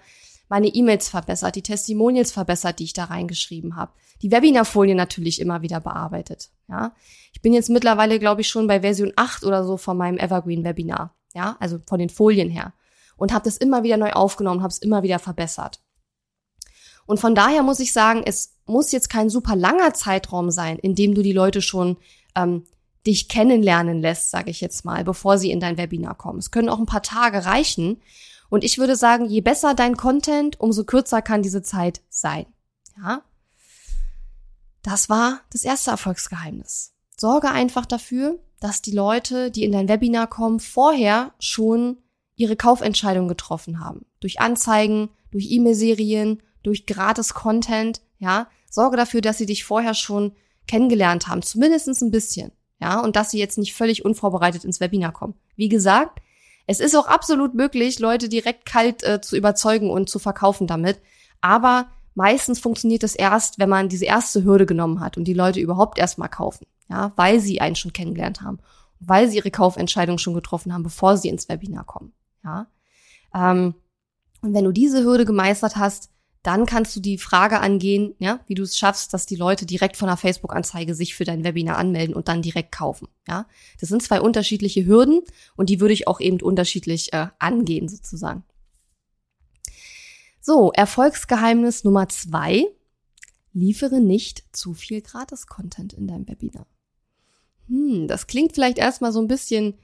meine 0.49 0.69
E-Mails 0.69 1.09
verbessert, 1.09 1.57
die 1.57 1.62
Testimonials 1.62 2.33
verbessert, 2.33 2.78
die 2.78 2.85
ich 2.85 2.93
da 2.93 3.05
reingeschrieben 3.05 3.76
habe. 3.76 3.93
Die 4.23 4.31
Webinarfolien 4.31 4.97
natürlich 4.97 5.40
immer 5.40 5.62
wieder 5.62 5.81
bearbeitet. 5.81 6.50
Ja, 6.69 6.95
ich 7.33 7.43
bin 7.43 7.52
jetzt 7.52 7.71
mittlerweile, 7.71 8.19
glaube 8.19 8.40
ich, 8.40 8.49
schon 8.49 8.67
bei 8.67 8.81
Version 8.81 9.12
8 9.17 9.45
oder 9.45 9.64
so 9.64 9.76
von 9.76 9.97
meinem 9.97 10.19
Evergreen 10.19 10.64
Webinar. 10.64 11.14
Ja, 11.35 11.57
also 11.61 11.78
von 11.87 11.99
den 11.99 12.09
Folien 12.09 12.50
her 12.50 12.73
und 13.19 13.33
habe 13.33 13.45
das 13.45 13.59
immer 13.59 13.83
wieder 13.83 13.99
neu 13.99 14.12
aufgenommen, 14.12 14.62
habe 14.62 14.73
es 14.73 14.78
immer 14.78 15.02
wieder 15.02 15.19
verbessert. 15.19 15.81
Und 17.05 17.21
von 17.21 17.35
daher 17.35 17.62
muss 17.62 17.81
ich 17.81 17.93
sagen, 17.93 18.23
es 18.25 18.55
muss 18.67 18.93
jetzt 18.93 19.11
kein 19.11 19.28
super 19.28 19.57
langer 19.57 19.93
Zeitraum 19.95 20.50
sein, 20.50 20.78
in 20.78 20.95
dem 20.95 21.14
du 21.14 21.23
die 21.23 21.33
Leute 21.33 21.61
schon 21.61 21.97
ähm, 22.35 22.64
dich 23.07 23.28
kennenlernen 23.28 24.00
lässt, 24.00 24.31
sage 24.31 24.50
ich 24.50 24.61
jetzt 24.61 24.85
mal, 24.85 25.05
bevor 25.05 25.38
sie 25.38 25.50
in 25.50 25.61
dein 25.61 25.78
Webinar 25.78 26.17
kommen. 26.17 26.38
Es 26.38 26.50
können 26.50 26.69
auch 26.69 26.78
ein 26.78 26.87
paar 26.87 27.02
Tage 27.02 27.45
reichen. 27.45 28.00
Und 28.49 28.64
ich 28.64 28.78
würde 28.78 28.97
sagen, 28.97 29.26
je 29.26 29.40
besser 29.40 29.75
dein 29.75 29.97
Content, 29.97 30.59
umso 30.61 30.85
kürzer 30.85 31.23
kann 31.23 31.43
diese 31.43 31.62
Zeit 31.62 32.00
sein. 32.09 32.47
Ja? 32.97 33.23
Das 34.83 35.09
war 35.09 35.40
das 35.52 35.64
erste 35.64 35.90
Erfolgsgeheimnis. 35.90 36.95
Sorge 37.17 37.50
einfach 37.50 37.85
dafür, 37.85 38.38
dass 38.61 38.83
die 38.83 38.93
Leute, 38.93 39.50
die 39.50 39.64
in 39.64 39.73
dein 39.73 39.88
Webinar 39.88 40.28
kommen, 40.28 40.61
vorher 40.61 41.35
schon 41.38 41.99
ihre 42.37 42.57
Kaufentscheidung 42.57 43.28
getroffen 43.28 43.81
haben. 43.81 44.07
Durch 44.21 44.40
Anzeigen, 44.40 45.11
durch 45.31 45.50
E-Mail-Serien, 45.50 46.43
durch 46.62 46.87
gratis 46.87 47.35
Content, 47.35 48.00
ja. 48.19 48.49
Sorge 48.71 48.97
dafür, 48.97 49.21
dass 49.21 49.38
sie 49.38 49.47
dich 49.47 49.64
vorher 49.64 49.95
schon 49.95 50.33
kennengelernt 50.67 51.26
haben, 51.26 51.43
zumindestens 51.43 52.02
ein 52.02 52.11
bisschen, 52.11 52.52
ja, 52.81 53.00
und 53.00 53.17
dass 53.17 53.31
sie 53.31 53.38
jetzt 53.38 53.57
nicht 53.59 53.75
völlig 53.75 54.05
unvorbereitet 54.05 54.64
ins 54.64 54.78
Webinar 54.78 55.12
kommen. 55.12 55.35
Wie 55.57 55.71
gesagt, 55.71 56.21
es 56.68 56.80
ist 56.80 56.94
auch 56.94 57.08
absolut 57.08 57.54
möglich, 57.54 57.98
Leute 57.98 58.28
direkt 58.28 58.66
kalt 58.66 59.02
äh, 59.02 59.20
zu 59.22 59.37
überzeugen 59.37 59.90
und 59.90 60.10
zu 60.10 60.18
verkaufen 60.18 60.66
damit, 60.66 61.00
aber 61.40 61.88
meistens 62.14 62.60
funktioniert 62.60 63.02
es 63.02 63.14
erst, 63.14 63.58
wenn 63.58 63.70
man 63.70 63.88
diese 63.88 64.04
erste 64.04 64.44
Hürde 64.44 64.66
genommen 64.66 65.00
hat 65.00 65.16
und 65.16 65.25
die 65.25 65.34
Leute 65.34 65.60
überhaupt 65.60 65.98
erstmal 65.98 66.28
kaufen, 66.28 66.66
ja, 66.90 67.12
weil 67.16 67.40
sie 67.40 67.62
einen 67.62 67.75
schon 67.75 67.94
kennengelernt 67.94 68.42
haben, 68.42 68.58
weil 69.00 69.28
sie 69.28 69.38
ihre 69.38 69.50
Kaufentscheidung 69.50 70.18
schon 70.18 70.34
getroffen 70.34 70.75
haben, 70.75 70.82
bevor 70.82 71.16
sie 71.16 71.28
ins 71.28 71.48
Webinar 71.48 71.84
kommen. 71.84 72.12
Ja? 72.44 72.66
Ähm, 73.34 73.75
und 74.42 74.52
wenn 74.52 74.64
du 74.64 74.72
diese 74.72 75.02
Hürde 75.02 75.25
gemeistert 75.25 75.76
hast, 75.76 76.10
dann 76.42 76.66
kannst 76.66 76.95
du 76.95 77.00
die 77.00 77.18
Frage 77.18 77.61
angehen, 77.61 78.14
ja, 78.18 78.40
wie 78.47 78.54
du 78.54 78.62
es 78.62 78.78
schaffst, 78.78 79.12
dass 79.12 79.26
die 79.26 79.37
Leute 79.37 79.66
direkt 79.66 79.97
von 79.97 80.09
der 80.09 80.16
Facebook-Anzeige 80.16 80.95
sich 80.95 81.14
für 81.14 81.25
dein 81.25 81.45
Webinar 81.45 81.76
anmelden 81.76 82.14
und 82.14 82.28
dann 82.28 82.42
direkt 82.42 82.73
kaufen. 82.73 83.09
Ja, 83.26 83.47
das 83.80 83.88
sind 83.88 84.02
zwei 84.02 84.21
unterschiedliche 84.21 84.87
Hürden 84.87 85.21
und 85.57 85.68
die 85.68 85.80
würde 85.80 85.95
ich 85.95 86.07
auch 86.07 86.21
eben 86.21 86.40
unterschiedlich 86.40 87.12
äh, 87.12 87.28
angehen 87.38 87.88
sozusagen. 87.88 88.45
So, 90.40 90.73
Erfolgsgeheimnis 90.73 91.85
Nummer 91.85 92.09
zwei: 92.09 92.64
Liefere 93.52 94.00
nicht 94.00 94.45
zu 94.52 94.75
viel 94.75 95.02
Gratis-Content 95.02 95.92
in 95.92 96.07
deinem 96.07 96.28
Webinar. 96.28 96.66
Hm, 97.68 98.07
das 98.07 98.26
klingt 98.26 98.52
vielleicht 98.52 98.78
erstmal 98.78 99.12
so 99.12 99.21
ein 99.21 99.28
bisschen 99.28 99.75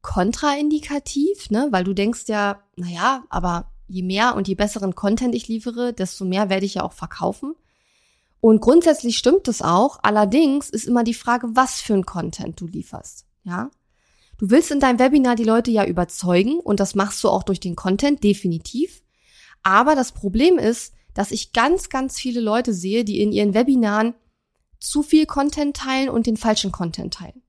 kontraindikativ, 0.00 1.50
ne? 1.50 1.68
Weil 1.70 1.84
du 1.84 1.92
denkst 1.92 2.24
ja, 2.28 2.62
naja, 2.76 3.24
aber 3.28 3.70
je 3.88 4.02
mehr 4.02 4.36
und 4.36 4.48
je 4.48 4.54
besseren 4.54 4.94
Content 4.94 5.34
ich 5.34 5.48
liefere, 5.48 5.92
desto 5.92 6.24
mehr 6.24 6.48
werde 6.48 6.66
ich 6.66 6.74
ja 6.74 6.82
auch 6.82 6.92
verkaufen. 6.92 7.54
Und 8.40 8.60
grundsätzlich 8.60 9.18
stimmt 9.18 9.48
es 9.48 9.62
auch. 9.62 9.98
Allerdings 10.02 10.70
ist 10.70 10.86
immer 10.86 11.02
die 11.02 11.14
Frage, 11.14 11.48
was 11.54 11.80
für 11.80 11.94
ein 11.94 12.06
Content 12.06 12.60
du 12.60 12.66
lieferst. 12.66 13.26
Ja? 13.42 13.70
Du 14.38 14.50
willst 14.50 14.70
in 14.70 14.78
deinem 14.78 15.00
Webinar 15.00 15.34
die 15.34 15.44
Leute 15.44 15.70
ja 15.70 15.84
überzeugen 15.84 16.60
und 16.60 16.78
das 16.78 16.94
machst 16.94 17.24
du 17.24 17.28
auch 17.28 17.42
durch 17.42 17.58
den 17.58 17.74
Content 17.74 18.22
definitiv. 18.22 19.02
Aber 19.64 19.96
das 19.96 20.12
Problem 20.12 20.58
ist, 20.58 20.94
dass 21.14 21.32
ich 21.32 21.52
ganz, 21.52 21.88
ganz 21.88 22.20
viele 22.20 22.40
Leute 22.40 22.72
sehe, 22.72 23.04
die 23.04 23.20
in 23.20 23.32
ihren 23.32 23.54
Webinaren 23.54 24.14
zu 24.78 25.02
viel 25.02 25.26
Content 25.26 25.76
teilen 25.76 26.08
und 26.08 26.26
den 26.26 26.36
falschen 26.36 26.70
Content 26.70 27.14
teilen. 27.14 27.42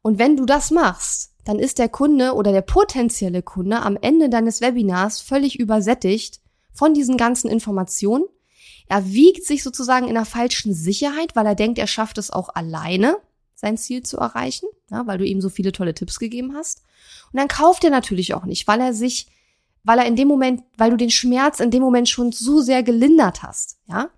Und 0.00 0.18
wenn 0.18 0.36
du 0.36 0.46
das 0.46 0.70
machst, 0.70 1.31
dann 1.44 1.58
ist 1.58 1.78
der 1.78 1.88
Kunde 1.88 2.34
oder 2.34 2.52
der 2.52 2.62
potenzielle 2.62 3.42
Kunde 3.42 3.80
am 3.80 3.96
Ende 4.00 4.28
deines 4.28 4.60
Webinars 4.60 5.20
völlig 5.20 5.58
übersättigt 5.58 6.40
von 6.72 6.94
diesen 6.94 7.16
ganzen 7.16 7.50
Informationen. 7.50 8.24
Er 8.88 9.06
wiegt 9.06 9.44
sich 9.44 9.62
sozusagen 9.62 10.08
in 10.08 10.14
der 10.14 10.24
falschen 10.24 10.74
Sicherheit, 10.74 11.34
weil 11.34 11.46
er 11.46 11.54
denkt, 11.54 11.78
er 11.78 11.86
schafft 11.86 12.18
es 12.18 12.30
auch 12.30 12.50
alleine, 12.54 13.16
sein 13.54 13.76
Ziel 13.76 14.02
zu 14.02 14.18
erreichen, 14.18 14.66
ja, 14.90 15.06
weil 15.06 15.18
du 15.18 15.24
ihm 15.24 15.40
so 15.40 15.48
viele 15.48 15.72
tolle 15.72 15.94
Tipps 15.94 16.18
gegeben 16.18 16.54
hast. 16.54 16.82
Und 17.32 17.38
dann 17.38 17.48
kauft 17.48 17.84
er 17.84 17.90
natürlich 17.90 18.34
auch 18.34 18.44
nicht, 18.44 18.66
weil 18.66 18.80
er 18.80 18.92
sich, 18.92 19.28
weil 19.84 19.98
er 19.98 20.06
in 20.06 20.16
dem 20.16 20.28
Moment, 20.28 20.62
weil 20.76 20.90
du 20.90 20.96
den 20.96 21.10
Schmerz 21.10 21.60
in 21.60 21.70
dem 21.70 21.82
Moment 21.82 22.08
schon 22.08 22.32
so 22.32 22.60
sehr 22.60 22.82
gelindert 22.82 23.42
hast, 23.42 23.78
ja. 23.86 24.10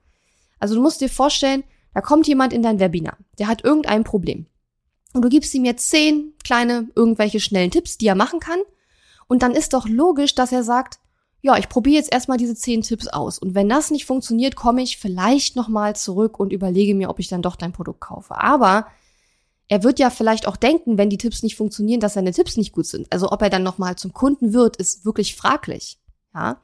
Also 0.58 0.76
du 0.76 0.80
musst 0.80 1.00
dir 1.02 1.10
vorstellen, 1.10 1.62
da 1.92 2.00
kommt 2.00 2.26
jemand 2.26 2.52
in 2.52 2.62
dein 2.62 2.80
Webinar, 2.80 3.18
der 3.38 3.48
hat 3.48 3.62
irgendein 3.64 4.02
Problem. 4.02 4.46
Und 5.14 5.22
du 5.22 5.28
gibst 5.28 5.54
ihm 5.54 5.64
jetzt 5.64 5.88
zehn 5.88 6.34
kleine 6.44 6.88
irgendwelche 6.94 7.40
schnellen 7.40 7.70
Tipps, 7.70 7.96
die 7.96 8.08
er 8.08 8.16
machen 8.16 8.40
kann. 8.40 8.58
Und 9.26 9.42
dann 9.42 9.52
ist 9.52 9.72
doch 9.72 9.88
logisch, 9.88 10.34
dass 10.34 10.52
er 10.52 10.64
sagt, 10.64 10.98
ja, 11.40 11.56
ich 11.56 11.68
probiere 11.68 11.96
jetzt 11.96 12.12
erstmal 12.12 12.36
diese 12.36 12.54
zehn 12.54 12.82
Tipps 12.82 13.06
aus. 13.06 13.38
Und 13.38 13.54
wenn 13.54 13.68
das 13.68 13.90
nicht 13.90 14.06
funktioniert, 14.06 14.56
komme 14.56 14.82
ich 14.82 14.98
vielleicht 14.98 15.56
nochmal 15.56 15.94
zurück 15.94 16.40
und 16.40 16.52
überlege 16.52 16.94
mir, 16.94 17.10
ob 17.10 17.20
ich 17.20 17.28
dann 17.28 17.42
doch 17.42 17.56
dein 17.56 17.72
Produkt 17.72 18.00
kaufe. 18.00 18.36
Aber 18.36 18.88
er 19.68 19.82
wird 19.82 19.98
ja 19.98 20.10
vielleicht 20.10 20.48
auch 20.48 20.56
denken, 20.56 20.98
wenn 20.98 21.10
die 21.10 21.18
Tipps 21.18 21.42
nicht 21.42 21.56
funktionieren, 21.56 22.00
dass 22.00 22.14
seine 22.14 22.32
Tipps 22.32 22.56
nicht 22.56 22.72
gut 22.72 22.86
sind. 22.86 23.06
Also 23.12 23.30
ob 23.30 23.40
er 23.40 23.50
dann 23.50 23.62
nochmal 23.62 23.96
zum 23.96 24.12
Kunden 24.12 24.52
wird, 24.52 24.76
ist 24.76 25.04
wirklich 25.04 25.36
fraglich. 25.36 25.98
Ja. 26.34 26.60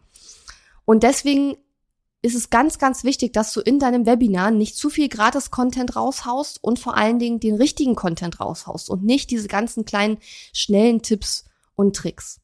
Und 0.85 1.03
deswegen 1.03 1.57
ist 2.23 2.35
es 2.35 2.51
ganz, 2.51 2.79
ganz 2.79 3.05
wichtig, 3.05 3.33
dass 3.33 3.53
du 3.53 3.61
in 3.61 3.79
deinem 3.79 4.05
Webinar 4.05 4.51
nicht 4.51 4.77
zu 4.77 4.91
viel 4.91 5.09
Gratis-Content 5.09 5.97
raushaust 5.97 6.63
und 6.63 6.79
vor 6.79 6.97
allen 6.97 7.19
Dingen 7.19 7.41
den 7.41 7.55
richtigen 7.55 7.95
Content 7.95 8.41
raushaust 8.41 8.91
und 8.91 9.05
nicht 9.05 9.31
diese 9.31 9.49
ganzen 9.49 9.87
kleinen, 9.87 10.19
schnellen 10.53 11.01
Tipps 11.01 11.47
und 11.75 11.97
Tricks. 11.97 12.41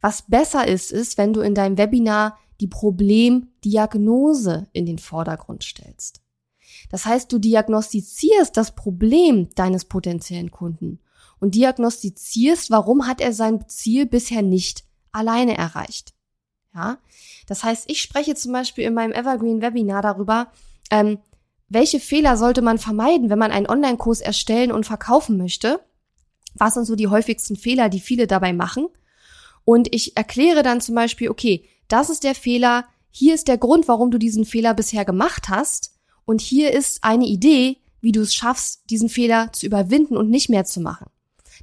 Was 0.00 0.22
besser 0.28 0.68
ist, 0.68 0.92
ist, 0.92 1.18
wenn 1.18 1.32
du 1.32 1.40
in 1.40 1.56
deinem 1.56 1.76
Webinar 1.76 2.38
die 2.60 2.68
Problemdiagnose 2.68 4.68
in 4.72 4.86
den 4.86 4.98
Vordergrund 4.98 5.64
stellst. 5.64 6.22
Das 6.90 7.04
heißt, 7.04 7.32
du 7.32 7.38
diagnostizierst 7.38 8.56
das 8.56 8.74
Problem 8.74 9.48
deines 9.54 9.86
potenziellen 9.86 10.52
Kunden 10.52 11.00
und 11.40 11.54
diagnostizierst, 11.54 12.70
warum 12.70 13.06
hat 13.06 13.20
er 13.20 13.32
sein 13.32 13.68
Ziel 13.68 14.06
bisher 14.06 14.42
nicht 14.42 14.84
alleine 15.12 15.56
erreicht. 15.56 16.14
Ja, 16.74 16.98
das 17.46 17.64
heißt, 17.64 17.90
ich 17.90 18.00
spreche 18.00 18.34
zum 18.34 18.52
Beispiel 18.52 18.84
in 18.84 18.94
meinem 18.94 19.12
Evergreen 19.12 19.62
Webinar 19.62 20.02
darüber, 20.02 20.52
ähm, 20.90 21.18
welche 21.68 22.00
Fehler 22.00 22.36
sollte 22.36 22.62
man 22.62 22.78
vermeiden, 22.78 23.30
wenn 23.30 23.38
man 23.38 23.52
einen 23.52 23.68
Online-Kurs 23.68 24.20
erstellen 24.20 24.72
und 24.72 24.86
verkaufen 24.86 25.36
möchte? 25.36 25.80
Was 26.54 26.74
sind 26.74 26.86
so 26.86 26.96
die 26.96 27.08
häufigsten 27.08 27.56
Fehler, 27.56 27.88
die 27.88 28.00
viele 28.00 28.26
dabei 28.26 28.52
machen? 28.52 28.88
Und 29.64 29.94
ich 29.94 30.16
erkläre 30.16 30.62
dann 30.62 30.80
zum 30.80 30.94
Beispiel, 30.94 31.28
okay, 31.28 31.68
das 31.88 32.08
ist 32.08 32.24
der 32.24 32.34
Fehler, 32.34 32.86
hier 33.10 33.34
ist 33.34 33.48
der 33.48 33.58
Grund, 33.58 33.86
warum 33.86 34.10
du 34.10 34.18
diesen 34.18 34.46
Fehler 34.46 34.72
bisher 34.72 35.04
gemacht 35.04 35.48
hast. 35.48 35.94
Und 36.24 36.40
hier 36.40 36.72
ist 36.72 37.04
eine 37.04 37.26
Idee, 37.26 37.78
wie 38.00 38.12
du 38.12 38.22
es 38.22 38.34
schaffst, 38.34 38.90
diesen 38.90 39.08
Fehler 39.08 39.52
zu 39.52 39.66
überwinden 39.66 40.16
und 40.16 40.30
nicht 40.30 40.48
mehr 40.48 40.64
zu 40.64 40.80
machen. 40.80 41.10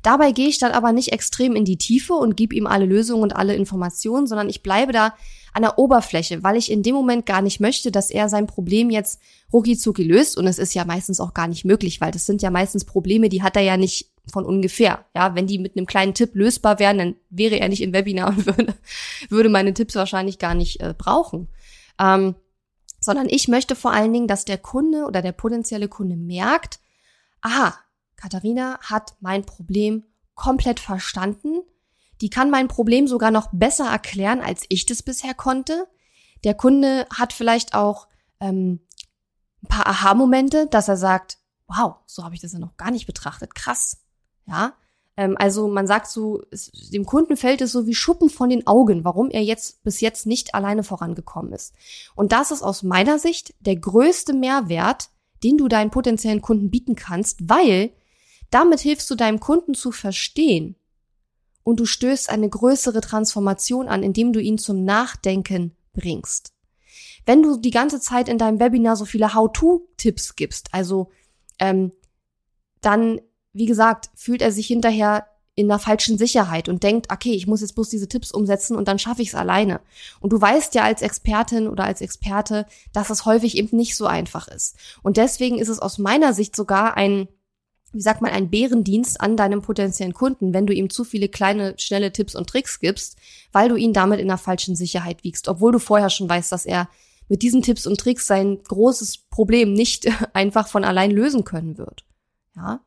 Dabei 0.05 0.33
gehe 0.33 0.49
ich 0.49 0.59
dann 0.59 0.71
aber 0.71 0.91
nicht 0.91 1.11
extrem 1.13 1.55
in 1.55 1.65
die 1.65 1.79
Tiefe 1.79 2.13
und 2.13 2.37
gebe 2.37 2.53
ihm 2.53 2.67
alle 2.67 2.85
Lösungen 2.85 3.23
und 3.23 3.35
alle 3.35 3.55
Informationen, 3.55 4.27
sondern 4.27 4.49
ich 4.49 4.61
bleibe 4.61 4.91
da 4.91 5.15
an 5.51 5.63
der 5.63 5.79
Oberfläche, 5.79 6.43
weil 6.43 6.57
ich 6.57 6.71
in 6.71 6.83
dem 6.83 6.93
Moment 6.93 7.25
gar 7.25 7.41
nicht 7.41 7.59
möchte, 7.59 7.91
dass 7.91 8.11
er 8.11 8.29
sein 8.29 8.45
Problem 8.45 8.91
jetzt 8.91 9.19
rucki 9.51 9.73
löst. 10.03 10.37
Und 10.37 10.45
es 10.45 10.59
ist 10.59 10.75
ja 10.75 10.85
meistens 10.85 11.19
auch 11.19 11.33
gar 11.33 11.47
nicht 11.47 11.65
möglich, 11.65 12.01
weil 12.01 12.11
das 12.11 12.27
sind 12.27 12.43
ja 12.43 12.51
meistens 12.51 12.85
Probleme, 12.85 13.29
die 13.29 13.41
hat 13.41 13.55
er 13.55 13.63
ja 13.63 13.77
nicht 13.77 14.11
von 14.31 14.45
ungefähr. 14.45 15.05
Ja, 15.15 15.33
wenn 15.33 15.47
die 15.47 15.57
mit 15.57 15.75
einem 15.75 15.87
kleinen 15.87 16.13
Tipp 16.13 16.35
lösbar 16.35 16.77
wären, 16.77 16.99
dann 16.99 17.15
wäre 17.31 17.59
er 17.59 17.67
nicht 17.67 17.81
im 17.81 17.91
Webinar 17.91 18.29
und 18.29 18.45
würde, 18.45 18.75
würde 19.29 19.49
meine 19.49 19.73
Tipps 19.73 19.95
wahrscheinlich 19.95 20.37
gar 20.37 20.53
nicht 20.53 20.81
äh, 20.81 20.93
brauchen. 20.95 21.47
Ähm, 21.99 22.35
sondern 22.99 23.27
ich 23.27 23.47
möchte 23.47 23.75
vor 23.75 23.91
allen 23.91 24.13
Dingen, 24.13 24.27
dass 24.27 24.45
der 24.45 24.59
Kunde 24.59 25.05
oder 25.05 25.23
der 25.23 25.31
potenzielle 25.31 25.87
Kunde 25.87 26.15
merkt, 26.15 26.79
aha, 27.41 27.73
Katharina 28.25 28.79
hat 28.81 29.13
mein 29.19 29.45
Problem 29.45 30.03
komplett 30.33 30.79
verstanden. 30.79 31.61
Die 32.21 32.31
kann 32.31 32.49
mein 32.49 32.67
Problem 32.67 33.07
sogar 33.07 33.29
noch 33.29 33.49
besser 33.51 33.87
erklären, 33.87 34.41
als 34.41 34.65
ich 34.69 34.87
das 34.87 35.03
bisher 35.03 35.35
konnte. 35.35 35.87
Der 36.43 36.55
Kunde 36.55 37.05
hat 37.13 37.33
vielleicht 37.33 37.75
auch 37.75 38.07
ähm, 38.39 38.79
ein 39.61 39.67
paar 39.67 39.85
Aha-Momente, 39.85 40.65
dass 40.65 40.87
er 40.87 40.97
sagt, 40.97 41.37
wow, 41.67 41.97
so 42.07 42.23
habe 42.23 42.33
ich 42.33 42.41
das 42.41 42.53
ja 42.53 42.57
noch 42.57 42.77
gar 42.77 42.89
nicht 42.89 43.05
betrachtet. 43.05 43.53
Krass. 43.53 44.01
Ja. 44.47 44.73
Ähm, 45.17 45.35
also 45.37 45.67
man 45.67 45.85
sagt 45.85 46.07
so, 46.07 46.41
es, 46.49 46.71
dem 46.71 47.05
Kunden 47.05 47.37
fällt 47.37 47.61
es 47.61 47.71
so 47.71 47.85
wie 47.85 47.93
Schuppen 47.93 48.31
von 48.31 48.49
den 48.49 48.65
Augen, 48.65 49.03
warum 49.03 49.29
er 49.29 49.43
jetzt 49.43 49.83
bis 49.83 50.01
jetzt 50.01 50.25
nicht 50.25 50.55
alleine 50.55 50.81
vorangekommen 50.81 51.53
ist. 51.53 51.75
Und 52.15 52.31
das 52.31 52.49
ist 52.49 52.63
aus 52.63 52.81
meiner 52.81 53.19
Sicht 53.19 53.53
der 53.59 53.75
größte 53.75 54.33
Mehrwert, 54.33 55.09
den 55.43 55.59
du 55.59 55.67
deinen 55.67 55.91
potenziellen 55.91 56.41
Kunden 56.41 56.71
bieten 56.71 56.95
kannst, 56.95 57.47
weil 57.47 57.91
damit 58.55 58.79
hilfst 58.79 59.09
du 59.11 59.15
deinem 59.15 59.41
Kunden 59.41 59.73
zu 59.73 59.91
verstehen 59.91 60.77
und 61.63 61.81
du 61.81 61.85
stößt 61.85 62.29
eine 62.29 62.47
größere 62.47 63.01
Transformation 63.01 63.89
an, 63.89 64.01
indem 64.01 64.31
du 64.31 64.39
ihn 64.39 64.57
zum 64.57 64.85
Nachdenken 64.85 65.75
bringst. 65.91 66.53
Wenn 67.25 67.43
du 67.43 67.57
die 67.57 67.71
ganze 67.71 67.99
Zeit 67.99 68.29
in 68.29 68.37
deinem 68.37 68.61
Webinar 68.61 68.95
so 68.95 69.03
viele 69.03 69.33
How-to-Tipps 69.33 70.37
gibst, 70.37 70.73
also 70.73 71.11
ähm, 71.59 71.91
dann, 72.79 73.19
wie 73.51 73.65
gesagt, 73.65 74.09
fühlt 74.15 74.41
er 74.41 74.53
sich 74.53 74.67
hinterher 74.67 75.27
in 75.55 75.69
einer 75.69 75.79
falschen 75.79 76.17
Sicherheit 76.17 76.69
und 76.69 76.81
denkt, 76.81 77.11
okay, 77.11 77.33
ich 77.33 77.47
muss 77.47 77.59
jetzt 77.59 77.75
bloß 77.75 77.89
diese 77.89 78.07
Tipps 78.07 78.31
umsetzen 78.31 78.77
und 78.77 78.87
dann 78.87 78.99
schaffe 78.99 79.21
ich 79.21 79.29
es 79.29 79.35
alleine. 79.35 79.81
Und 80.21 80.31
du 80.31 80.39
weißt 80.39 80.75
ja 80.75 80.83
als 80.83 81.01
Expertin 81.01 81.67
oder 81.67 81.83
als 81.83 81.99
Experte, 81.99 82.67
dass 82.93 83.09
es 83.09 83.25
häufig 83.25 83.57
eben 83.57 83.75
nicht 83.75 83.97
so 83.97 84.05
einfach 84.05 84.47
ist. 84.47 84.77
Und 85.03 85.17
deswegen 85.17 85.59
ist 85.59 85.67
es 85.67 85.79
aus 85.79 85.97
meiner 85.97 86.33
Sicht 86.33 86.55
sogar 86.55 86.95
ein, 86.95 87.27
wie 87.95 88.01
sagt 88.01 88.21
man, 88.21 88.31
ein 88.31 88.49
Bärendienst 88.49 89.21
an 89.21 89.37
deinem 89.37 89.61
potenziellen 89.61 90.13
Kunden, 90.13 90.53
wenn 90.53 90.67
du 90.67 90.73
ihm 90.73 90.89
zu 90.89 91.05
viele 91.05 91.29
kleine, 91.29 91.75
schnelle 91.77 92.11
Tipps 92.11 92.35
und 92.35 92.49
Tricks 92.49 92.81
gibst, 92.81 93.15
weil 93.53 93.69
du 93.69 93.77
ihn 93.77 93.93
damit 93.93 94.19
in 94.19 94.29
einer 94.29 94.37
falschen 94.37 94.75
Sicherheit 94.75 95.23
wiegst, 95.23 95.47
obwohl 95.47 95.71
du 95.71 95.79
vorher 95.79 96.09
schon 96.09 96.27
weißt, 96.27 96.51
dass 96.51 96.65
er 96.65 96.89
mit 97.29 97.41
diesen 97.41 97.61
Tipps 97.61 97.87
und 97.87 97.97
Tricks 97.97 98.27
sein 98.27 98.61
großes 98.61 99.19
Problem 99.29 99.71
nicht 99.71 100.07
einfach 100.33 100.67
von 100.67 100.83
allein 100.83 101.09
lösen 101.09 101.45
können 101.45 101.77
wird. 101.77 102.03
Ja. 102.57 102.81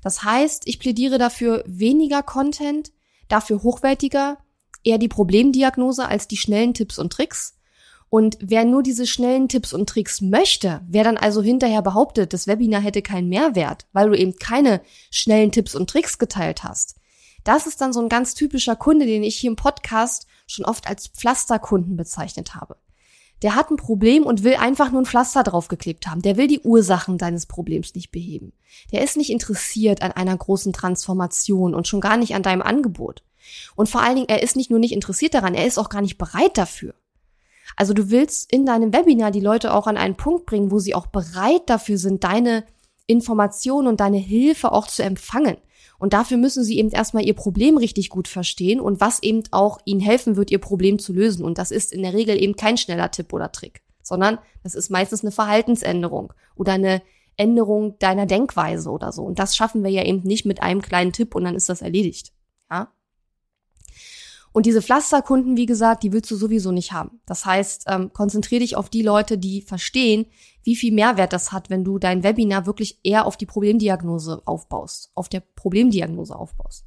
Das 0.00 0.22
heißt, 0.22 0.68
ich 0.68 0.78
plädiere 0.78 1.18
dafür 1.18 1.64
weniger 1.66 2.22
Content, 2.22 2.92
dafür 3.26 3.64
hochwertiger, 3.64 4.38
eher 4.84 4.98
die 4.98 5.08
Problemdiagnose 5.08 6.06
als 6.06 6.28
die 6.28 6.36
schnellen 6.36 6.72
Tipps 6.72 7.00
und 7.00 7.12
Tricks. 7.12 7.55
Und 8.16 8.38
wer 8.40 8.64
nur 8.64 8.82
diese 8.82 9.06
schnellen 9.06 9.46
Tipps 9.46 9.74
und 9.74 9.90
Tricks 9.90 10.22
möchte, 10.22 10.80
wer 10.88 11.04
dann 11.04 11.18
also 11.18 11.42
hinterher 11.42 11.82
behauptet, 11.82 12.32
das 12.32 12.46
Webinar 12.46 12.80
hätte 12.80 13.02
keinen 13.02 13.28
Mehrwert, 13.28 13.84
weil 13.92 14.08
du 14.08 14.16
eben 14.16 14.36
keine 14.36 14.80
schnellen 15.10 15.52
Tipps 15.52 15.74
und 15.74 15.90
Tricks 15.90 16.16
geteilt 16.16 16.64
hast, 16.64 16.96
das 17.44 17.66
ist 17.66 17.82
dann 17.82 17.92
so 17.92 18.00
ein 18.00 18.08
ganz 18.08 18.32
typischer 18.32 18.74
Kunde, 18.74 19.04
den 19.04 19.22
ich 19.22 19.36
hier 19.36 19.50
im 19.50 19.56
Podcast 19.56 20.26
schon 20.46 20.64
oft 20.64 20.88
als 20.88 21.08
Pflasterkunden 21.08 21.98
bezeichnet 21.98 22.54
habe. 22.54 22.78
Der 23.42 23.54
hat 23.54 23.70
ein 23.70 23.76
Problem 23.76 24.22
und 24.22 24.44
will 24.44 24.54
einfach 24.54 24.90
nur 24.90 25.02
ein 25.02 25.06
Pflaster 25.06 25.42
draufgeklebt 25.42 26.06
haben. 26.06 26.22
Der 26.22 26.38
will 26.38 26.46
die 26.46 26.60
Ursachen 26.60 27.18
deines 27.18 27.44
Problems 27.44 27.94
nicht 27.94 28.12
beheben. 28.12 28.54
Der 28.92 29.04
ist 29.04 29.18
nicht 29.18 29.28
interessiert 29.28 30.00
an 30.00 30.12
einer 30.12 30.38
großen 30.38 30.72
Transformation 30.72 31.74
und 31.74 31.86
schon 31.86 32.00
gar 32.00 32.16
nicht 32.16 32.34
an 32.34 32.42
deinem 32.42 32.62
Angebot. 32.62 33.22
Und 33.74 33.90
vor 33.90 34.00
allen 34.00 34.16
Dingen, 34.16 34.30
er 34.30 34.42
ist 34.42 34.56
nicht 34.56 34.70
nur 34.70 34.78
nicht 34.78 34.94
interessiert 34.94 35.34
daran, 35.34 35.54
er 35.54 35.66
ist 35.66 35.76
auch 35.76 35.90
gar 35.90 36.00
nicht 36.00 36.16
bereit 36.16 36.56
dafür. 36.56 36.94
Also 37.74 37.92
du 37.92 38.10
willst 38.10 38.52
in 38.52 38.64
deinem 38.64 38.92
Webinar 38.92 39.30
die 39.30 39.40
Leute 39.40 39.74
auch 39.74 39.86
an 39.86 39.96
einen 39.96 40.16
Punkt 40.16 40.46
bringen, 40.46 40.70
wo 40.70 40.78
sie 40.78 40.94
auch 40.94 41.06
bereit 41.06 41.62
dafür 41.66 41.98
sind, 41.98 42.22
deine 42.22 42.64
Informationen 43.06 43.88
und 43.88 44.00
deine 44.00 44.18
Hilfe 44.18 44.72
auch 44.72 44.86
zu 44.86 45.02
empfangen. 45.02 45.56
Und 45.98 46.12
dafür 46.12 46.36
müssen 46.36 46.62
sie 46.62 46.78
eben 46.78 46.90
erstmal 46.90 47.24
ihr 47.24 47.34
Problem 47.34 47.78
richtig 47.78 48.10
gut 48.10 48.28
verstehen 48.28 48.80
und 48.80 49.00
was 49.00 49.22
eben 49.22 49.42
auch 49.50 49.78
ihnen 49.84 50.00
helfen 50.00 50.36
wird, 50.36 50.50
ihr 50.50 50.58
Problem 50.58 50.98
zu 50.98 51.12
lösen. 51.12 51.44
Und 51.44 51.58
das 51.58 51.70
ist 51.70 51.92
in 51.92 52.02
der 52.02 52.12
Regel 52.12 52.40
eben 52.40 52.56
kein 52.56 52.76
schneller 52.76 53.10
Tipp 53.10 53.32
oder 53.32 53.50
Trick, 53.50 53.82
sondern 54.02 54.38
das 54.62 54.74
ist 54.74 54.90
meistens 54.90 55.22
eine 55.22 55.32
Verhaltensänderung 55.32 56.32
oder 56.54 56.72
eine 56.72 57.02
Änderung 57.36 57.98
deiner 57.98 58.26
Denkweise 58.26 58.90
oder 58.90 59.12
so. 59.12 59.22
Und 59.22 59.38
das 59.38 59.56
schaffen 59.56 59.82
wir 59.84 59.90
ja 59.90 60.04
eben 60.04 60.22
nicht 60.22 60.44
mit 60.44 60.62
einem 60.62 60.82
kleinen 60.82 61.12
Tipp 61.12 61.34
und 61.34 61.44
dann 61.44 61.54
ist 61.54 61.68
das 61.68 61.82
erledigt. 61.82 62.32
Und 64.56 64.64
diese 64.64 64.80
Pflasterkunden, 64.80 65.58
wie 65.58 65.66
gesagt, 65.66 66.02
die 66.02 66.14
willst 66.14 66.30
du 66.30 66.34
sowieso 66.34 66.72
nicht 66.72 66.92
haben. 66.92 67.20
Das 67.26 67.44
heißt, 67.44 67.84
ähm, 67.88 68.14
konzentriere 68.14 68.60
dich 68.60 68.74
auf 68.74 68.88
die 68.88 69.02
Leute, 69.02 69.36
die 69.36 69.60
verstehen, 69.60 70.24
wie 70.62 70.76
viel 70.76 70.94
Mehrwert 70.94 71.34
das 71.34 71.52
hat, 71.52 71.68
wenn 71.68 71.84
du 71.84 71.98
dein 71.98 72.22
Webinar 72.22 72.64
wirklich 72.64 72.98
eher 73.02 73.26
auf 73.26 73.36
die 73.36 73.44
Problemdiagnose 73.44 74.40
aufbaust, 74.46 75.10
auf 75.14 75.28
der 75.28 75.40
Problemdiagnose 75.40 76.34
aufbaust. 76.34 76.86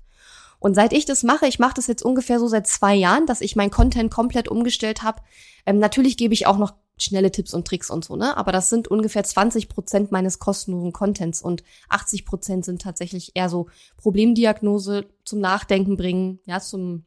Und 0.57 0.73
seit 0.73 0.93
ich 0.93 1.05
das 1.05 1.21
mache, 1.21 1.45
ich 1.45 1.59
mache 1.59 1.75
das 1.75 1.85
jetzt 1.85 2.01
ungefähr 2.01 2.39
so 2.39 2.47
seit 2.47 2.65
zwei 2.65 2.95
Jahren, 2.95 3.27
dass 3.27 3.39
ich 3.39 3.55
mein 3.55 3.69
Content 3.69 4.09
komplett 4.09 4.47
umgestellt 4.47 5.03
habe. 5.03 5.21
Ähm, 5.67 5.77
natürlich 5.77 6.17
gebe 6.17 6.33
ich 6.33 6.47
auch 6.47 6.57
noch 6.57 6.73
schnelle 6.97 7.29
Tipps 7.29 7.53
und 7.53 7.67
Tricks 7.67 7.91
und 7.91 8.03
so, 8.03 8.15
ne? 8.15 8.35
Aber 8.35 8.51
das 8.51 8.69
sind 8.69 8.87
ungefähr 8.87 9.23
20 9.23 9.69
Prozent 9.69 10.11
meines 10.11 10.39
kostenlosen 10.39 10.91
Contents 10.91 11.43
und 11.43 11.63
80 11.89 12.25
Prozent 12.25 12.65
sind 12.65 12.81
tatsächlich 12.81 13.33
eher 13.35 13.47
so 13.47 13.67
Problemdiagnose 13.97 15.05
zum 15.23 15.39
Nachdenken 15.39 15.97
bringen, 15.97 16.39
ja, 16.47 16.59
zum 16.59 17.05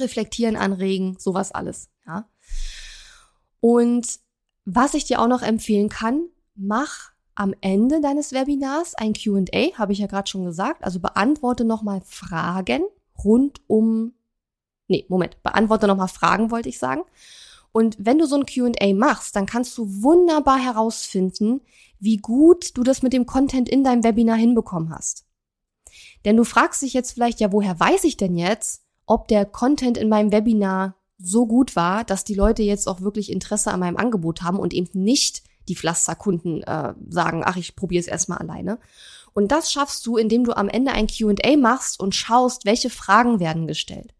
reflektieren 0.00 0.56
anregen, 0.56 1.16
sowas 1.18 1.52
alles, 1.52 1.90
ja. 2.06 2.28
Und 3.60 4.18
was 4.64 4.94
ich 4.94 5.04
dir 5.04 5.20
auch 5.20 5.28
noch 5.28 5.42
empfehlen 5.42 5.88
kann, 5.88 6.28
mach 6.54 7.12
am 7.34 7.54
Ende 7.60 8.00
deines 8.00 8.32
Webinars 8.32 8.94
ein 8.94 9.14
Q&A, 9.14 9.72
habe 9.78 9.92
ich 9.92 9.98
ja 9.98 10.06
gerade 10.06 10.28
schon 10.28 10.44
gesagt, 10.44 10.84
also 10.84 11.00
beantworte 11.00 11.64
nochmal 11.64 12.02
Fragen 12.04 12.82
rund 13.24 13.60
um, 13.66 14.12
nee, 14.88 15.06
Moment, 15.08 15.42
beantworte 15.42 15.86
nochmal 15.86 16.08
Fragen, 16.08 16.50
wollte 16.50 16.68
ich 16.68 16.78
sagen. 16.78 17.02
Und 17.72 17.96
wenn 17.98 18.18
du 18.18 18.26
so 18.26 18.36
ein 18.36 18.46
Q&A 18.46 18.92
machst, 18.94 19.34
dann 19.34 19.46
kannst 19.46 19.76
du 19.78 20.02
wunderbar 20.02 20.58
herausfinden, 20.58 21.62
wie 21.98 22.18
gut 22.18 22.76
du 22.76 22.82
das 22.82 23.02
mit 23.02 23.12
dem 23.12 23.26
Content 23.26 23.68
in 23.68 23.82
deinem 23.82 24.04
Webinar 24.04 24.36
hinbekommen 24.36 24.94
hast. 24.94 25.24
Denn 26.24 26.36
du 26.36 26.44
fragst 26.44 26.82
dich 26.82 26.92
jetzt 26.92 27.12
vielleicht, 27.12 27.40
ja, 27.40 27.52
woher 27.52 27.78
weiß 27.78 28.04
ich 28.04 28.16
denn 28.16 28.36
jetzt, 28.36 28.82
ob 29.06 29.28
der 29.28 29.44
Content 29.44 29.96
in 29.98 30.08
meinem 30.08 30.32
Webinar 30.32 30.96
so 31.18 31.46
gut 31.46 31.76
war, 31.76 32.04
dass 32.04 32.24
die 32.24 32.34
Leute 32.34 32.62
jetzt 32.62 32.88
auch 32.88 33.00
wirklich 33.00 33.30
Interesse 33.30 33.70
an 33.70 33.80
meinem 33.80 33.96
Angebot 33.96 34.42
haben 34.42 34.58
und 34.58 34.74
eben 34.74 34.90
nicht 34.92 35.42
die 35.68 35.76
Pflasterkunden 35.76 36.62
äh, 36.64 36.94
sagen, 37.08 37.42
ach, 37.44 37.56
ich 37.56 37.76
probiere 37.76 38.00
es 38.00 38.08
erstmal 38.08 38.38
alleine. 38.38 38.78
Und 39.32 39.52
das 39.52 39.72
schaffst 39.72 40.06
du, 40.06 40.16
indem 40.16 40.44
du 40.44 40.52
am 40.56 40.68
Ende 40.68 40.92
ein 40.92 41.06
QA 41.06 41.56
machst 41.56 42.00
und 42.00 42.14
schaust, 42.14 42.64
welche 42.64 42.90
Fragen 42.90 43.40
werden 43.40 43.66
gestellt. 43.66 44.14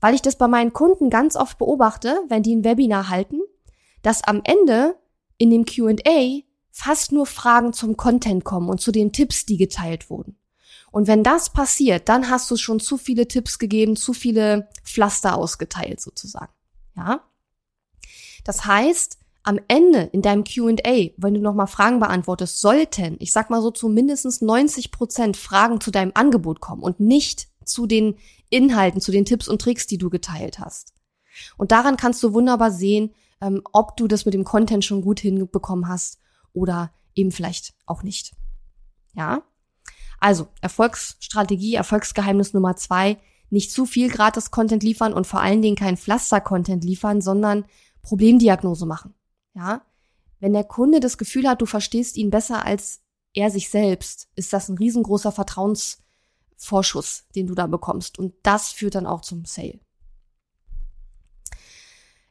Weil 0.00 0.14
ich 0.14 0.22
das 0.22 0.36
bei 0.36 0.48
meinen 0.48 0.72
Kunden 0.72 1.10
ganz 1.10 1.36
oft 1.36 1.58
beobachte, 1.58 2.20
wenn 2.28 2.42
die 2.42 2.54
ein 2.54 2.64
Webinar 2.64 3.08
halten, 3.08 3.40
dass 4.02 4.24
am 4.24 4.42
Ende 4.44 4.96
in 5.38 5.50
dem 5.50 5.64
QA 5.64 6.42
fast 6.70 7.12
nur 7.12 7.26
Fragen 7.26 7.72
zum 7.72 7.96
Content 7.96 8.44
kommen 8.44 8.68
und 8.68 8.80
zu 8.80 8.92
den 8.92 9.12
Tipps, 9.12 9.46
die 9.46 9.56
geteilt 9.56 10.10
wurden. 10.10 10.36
Und 10.92 11.08
wenn 11.08 11.24
das 11.24 11.50
passiert, 11.50 12.08
dann 12.08 12.30
hast 12.30 12.50
du 12.50 12.56
schon 12.56 12.78
zu 12.78 12.98
viele 12.98 13.26
Tipps 13.26 13.58
gegeben, 13.58 13.96
zu 13.96 14.12
viele 14.12 14.68
Pflaster 14.84 15.36
ausgeteilt 15.36 16.00
sozusagen. 16.00 16.52
Ja? 16.96 17.22
Das 18.44 18.66
heißt, 18.66 19.18
am 19.42 19.58
Ende 19.68 20.02
in 20.12 20.22
deinem 20.22 20.44
Q&A, 20.44 21.10
wenn 21.16 21.34
du 21.34 21.40
nochmal 21.40 21.66
Fragen 21.66 21.98
beantwortest, 21.98 22.60
sollten, 22.60 23.16
ich 23.18 23.32
sag 23.32 23.50
mal 23.50 23.62
so 23.62 23.70
zu 23.70 23.88
mindestens 23.88 24.42
90 24.42 24.92
Prozent 24.92 25.36
Fragen 25.36 25.80
zu 25.80 25.90
deinem 25.90 26.12
Angebot 26.14 26.60
kommen 26.60 26.82
und 26.82 27.00
nicht 27.00 27.48
zu 27.64 27.86
den 27.86 28.16
Inhalten, 28.50 29.00
zu 29.00 29.10
den 29.10 29.24
Tipps 29.24 29.48
und 29.48 29.62
Tricks, 29.62 29.86
die 29.86 29.98
du 29.98 30.10
geteilt 30.10 30.58
hast. 30.58 30.92
Und 31.56 31.72
daran 31.72 31.96
kannst 31.96 32.22
du 32.22 32.34
wunderbar 32.34 32.70
sehen, 32.70 33.14
ähm, 33.40 33.62
ob 33.72 33.96
du 33.96 34.06
das 34.06 34.26
mit 34.26 34.34
dem 34.34 34.44
Content 34.44 34.84
schon 34.84 35.00
gut 35.00 35.20
hinbekommen 35.20 35.88
hast 35.88 36.18
oder 36.52 36.92
eben 37.14 37.32
vielleicht 37.32 37.74
auch 37.86 38.02
nicht. 38.02 38.32
Ja? 39.14 39.42
Also 40.22 40.46
Erfolgsstrategie, 40.60 41.74
Erfolgsgeheimnis 41.74 42.54
Nummer 42.54 42.76
zwei, 42.76 43.18
nicht 43.50 43.72
zu 43.72 43.86
viel 43.86 44.08
Gratis-Content 44.08 44.84
liefern 44.84 45.12
und 45.12 45.26
vor 45.26 45.40
allen 45.40 45.62
Dingen 45.62 45.74
kein 45.74 45.96
Pflaster-Content 45.96 46.84
liefern, 46.84 47.20
sondern 47.20 47.64
Problemdiagnose 48.02 48.86
machen. 48.86 49.14
Ja, 49.54 49.82
wenn 50.38 50.52
der 50.52 50.62
Kunde 50.62 51.00
das 51.00 51.18
Gefühl 51.18 51.48
hat, 51.48 51.60
du 51.60 51.66
verstehst 51.66 52.16
ihn 52.16 52.30
besser 52.30 52.64
als 52.64 53.00
er 53.34 53.50
sich 53.50 53.68
selbst, 53.68 54.28
ist 54.36 54.52
das 54.52 54.68
ein 54.68 54.78
riesengroßer 54.78 55.32
Vertrauensvorschuss, 55.32 57.24
den 57.34 57.48
du 57.48 57.56
da 57.56 57.66
bekommst. 57.66 58.16
Und 58.16 58.34
das 58.44 58.70
führt 58.70 58.94
dann 58.94 59.06
auch 59.06 59.22
zum 59.22 59.44
Sale. 59.44 59.80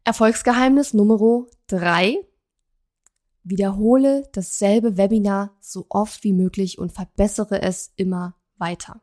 Erfolgsgeheimnis 0.06 0.94
Nummer 0.94 1.46
drei. 1.68 2.26
Wiederhole 3.44 4.24
dasselbe 4.34 4.98
Webinar 4.98 5.56
so 5.60 5.86
oft 5.90 6.24
wie 6.24 6.34
möglich 6.34 6.78
und 6.78 6.92
verbessere 6.92 7.62
es 7.62 7.92
immer 7.96 8.36
weiter. 8.58 9.02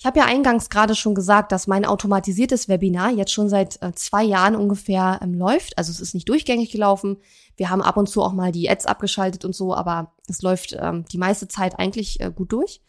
Ich 0.00 0.06
habe 0.06 0.20
ja 0.20 0.26
eingangs 0.26 0.70
gerade 0.70 0.94
schon 0.94 1.16
gesagt, 1.16 1.50
dass 1.50 1.66
mein 1.66 1.84
automatisiertes 1.84 2.68
Webinar 2.68 3.10
jetzt 3.10 3.32
schon 3.32 3.48
seit 3.48 3.82
äh, 3.82 3.92
zwei 3.94 4.22
Jahren 4.22 4.54
ungefähr 4.54 5.18
ähm, 5.22 5.34
läuft. 5.34 5.76
Also 5.76 5.90
es 5.90 5.98
ist 5.98 6.14
nicht 6.14 6.28
durchgängig 6.28 6.70
gelaufen. 6.70 7.16
Wir 7.56 7.68
haben 7.68 7.82
ab 7.82 7.96
und 7.96 8.08
zu 8.08 8.22
auch 8.22 8.32
mal 8.32 8.52
die 8.52 8.70
Ads 8.70 8.86
abgeschaltet 8.86 9.44
und 9.44 9.56
so, 9.56 9.74
aber 9.74 10.14
es 10.28 10.40
läuft 10.42 10.76
ähm, 10.78 11.04
die 11.10 11.18
meiste 11.18 11.48
Zeit 11.48 11.80
eigentlich 11.80 12.20
äh, 12.20 12.30
gut 12.32 12.52
durch. 12.52 12.80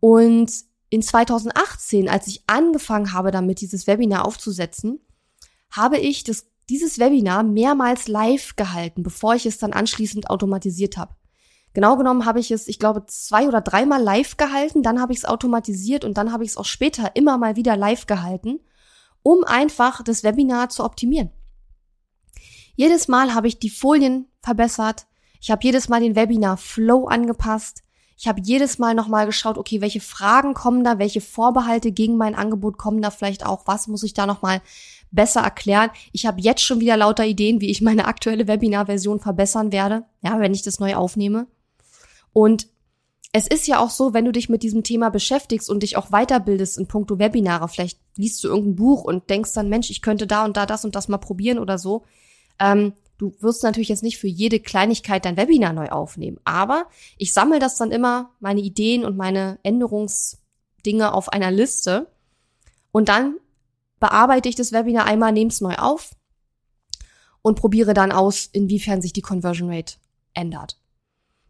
Und 0.00 0.52
in 0.90 1.02
2018, 1.02 2.08
als 2.08 2.26
ich 2.26 2.42
angefangen 2.48 3.12
habe, 3.12 3.30
damit 3.30 3.60
dieses 3.60 3.86
Webinar 3.86 4.26
aufzusetzen, 4.26 4.98
habe 5.70 5.98
ich 5.98 6.24
das 6.24 6.46
dieses 6.68 6.98
Webinar 6.98 7.42
mehrmals 7.42 8.08
live 8.08 8.56
gehalten, 8.56 9.02
bevor 9.02 9.34
ich 9.34 9.46
es 9.46 9.58
dann 9.58 9.72
anschließend 9.72 10.30
automatisiert 10.30 10.96
habe. 10.96 11.14
Genau 11.74 11.96
genommen 11.96 12.24
habe 12.24 12.38
ich 12.38 12.52
es, 12.52 12.68
ich 12.68 12.78
glaube, 12.78 13.04
zwei 13.06 13.48
oder 13.48 13.60
dreimal 13.60 14.00
live 14.00 14.36
gehalten, 14.36 14.82
dann 14.82 15.00
habe 15.00 15.12
ich 15.12 15.18
es 15.18 15.24
automatisiert 15.24 16.04
und 16.04 16.16
dann 16.16 16.32
habe 16.32 16.44
ich 16.44 16.50
es 16.50 16.56
auch 16.56 16.64
später 16.64 17.16
immer 17.16 17.36
mal 17.36 17.56
wieder 17.56 17.76
live 17.76 18.06
gehalten, 18.06 18.60
um 19.22 19.42
einfach 19.44 20.02
das 20.02 20.22
Webinar 20.22 20.68
zu 20.68 20.84
optimieren. 20.84 21.30
Jedes 22.76 23.08
Mal 23.08 23.34
habe 23.34 23.48
ich 23.48 23.58
die 23.58 23.70
Folien 23.70 24.28
verbessert, 24.40 25.06
ich 25.40 25.50
habe 25.50 25.60
jedes 25.64 25.88
Mal 25.88 26.00
den 26.00 26.16
Webinar 26.16 26.56
Flow 26.56 27.06
angepasst, 27.06 27.82
ich 28.16 28.28
habe 28.28 28.40
jedes 28.42 28.78
Mal 28.78 28.94
nochmal 28.94 29.26
geschaut, 29.26 29.58
okay, 29.58 29.80
welche 29.80 30.00
Fragen 30.00 30.54
kommen 30.54 30.84
da, 30.84 30.98
welche 30.98 31.20
Vorbehalte 31.20 31.90
gegen 31.90 32.16
mein 32.16 32.36
Angebot 32.36 32.78
kommen 32.78 33.02
da 33.02 33.10
vielleicht 33.10 33.44
auch, 33.44 33.66
was 33.66 33.88
muss 33.88 34.04
ich 34.04 34.14
da 34.14 34.26
nochmal 34.26 34.62
besser 35.14 35.40
erklären. 35.40 35.90
Ich 36.12 36.26
habe 36.26 36.40
jetzt 36.40 36.62
schon 36.62 36.80
wieder 36.80 36.96
lauter 36.96 37.24
Ideen, 37.24 37.60
wie 37.60 37.70
ich 37.70 37.80
meine 37.80 38.06
aktuelle 38.06 38.48
Webinar-Version 38.48 39.20
verbessern 39.20 39.72
werde, 39.72 40.04
ja, 40.22 40.38
wenn 40.40 40.54
ich 40.54 40.62
das 40.62 40.80
neu 40.80 40.94
aufnehme. 40.94 41.46
Und 42.32 42.68
es 43.32 43.46
ist 43.46 43.66
ja 43.66 43.80
auch 43.80 43.90
so, 43.90 44.14
wenn 44.14 44.24
du 44.24 44.32
dich 44.32 44.48
mit 44.48 44.62
diesem 44.62 44.84
Thema 44.84 45.10
beschäftigst 45.10 45.68
und 45.68 45.82
dich 45.82 45.96
auch 45.96 46.10
weiterbildest 46.10 46.78
in 46.78 46.86
puncto 46.86 47.18
Webinare, 47.18 47.68
vielleicht 47.68 47.98
liest 48.16 48.44
du 48.44 48.48
irgendein 48.48 48.76
Buch 48.76 49.02
und 49.02 49.28
denkst 49.28 49.52
dann, 49.54 49.68
Mensch, 49.68 49.90
ich 49.90 50.02
könnte 50.02 50.26
da 50.26 50.44
und 50.44 50.56
da 50.56 50.66
das 50.66 50.84
und 50.84 50.94
das 50.94 51.08
mal 51.08 51.18
probieren 51.18 51.58
oder 51.58 51.78
so. 51.78 52.04
Ähm, 52.60 52.92
du 53.18 53.32
wirst 53.40 53.64
natürlich 53.64 53.88
jetzt 53.88 54.04
nicht 54.04 54.18
für 54.18 54.28
jede 54.28 54.60
Kleinigkeit 54.60 55.24
dein 55.24 55.36
Webinar 55.36 55.72
neu 55.72 55.88
aufnehmen, 55.88 56.38
aber 56.44 56.86
ich 57.18 57.32
sammle 57.32 57.58
das 57.58 57.76
dann 57.76 57.90
immer, 57.90 58.30
meine 58.38 58.60
Ideen 58.60 59.04
und 59.04 59.16
meine 59.16 59.58
Änderungsdinge 59.64 61.12
auf 61.12 61.28
einer 61.28 61.50
Liste 61.50 62.06
und 62.92 63.08
dann 63.08 63.34
bearbeite 64.04 64.50
ich 64.50 64.54
das 64.54 64.72
Webinar 64.72 65.06
einmal, 65.06 65.32
nehme 65.32 65.48
es 65.48 65.62
neu 65.62 65.76
auf 65.76 66.14
und 67.40 67.58
probiere 67.58 67.94
dann 67.94 68.12
aus, 68.12 68.50
inwiefern 68.52 69.00
sich 69.00 69.14
die 69.14 69.22
Conversion 69.22 69.72
Rate 69.72 69.94
ändert. 70.34 70.78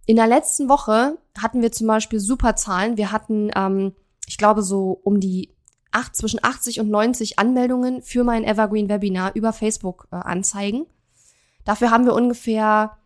In 0.07 0.15
der 0.15 0.29
letzten 0.29 0.69
Woche 0.69 1.19
hatten 1.37 1.63
wir 1.63 1.73
zum 1.73 1.89
Beispiel 1.89 2.21
super 2.21 2.55
Zahlen. 2.55 2.97
Wir 2.97 3.11
hatten, 3.11 3.51
ähm, 3.57 3.93
ich 4.29 4.39
glaube, 4.39 4.63
so 4.63 5.01
um 5.03 5.19
die 5.19 5.53
acht, 5.91 6.15
zwischen 6.15 6.39
80 6.45 6.79
und 6.79 6.91
90 6.91 7.41
Anmeldungen 7.41 8.03
für 8.03 8.23
mein 8.23 8.45
Evergreen 8.45 8.89
Webinar 8.89 9.35
über 9.35 9.53
Facebook 9.53 10.07
äh, 10.13 10.17
anzeigen. 10.17 10.87
Dafür 11.65 11.91
haben 11.91 12.05
wir 12.05 12.15
ungefähr, 12.15 12.99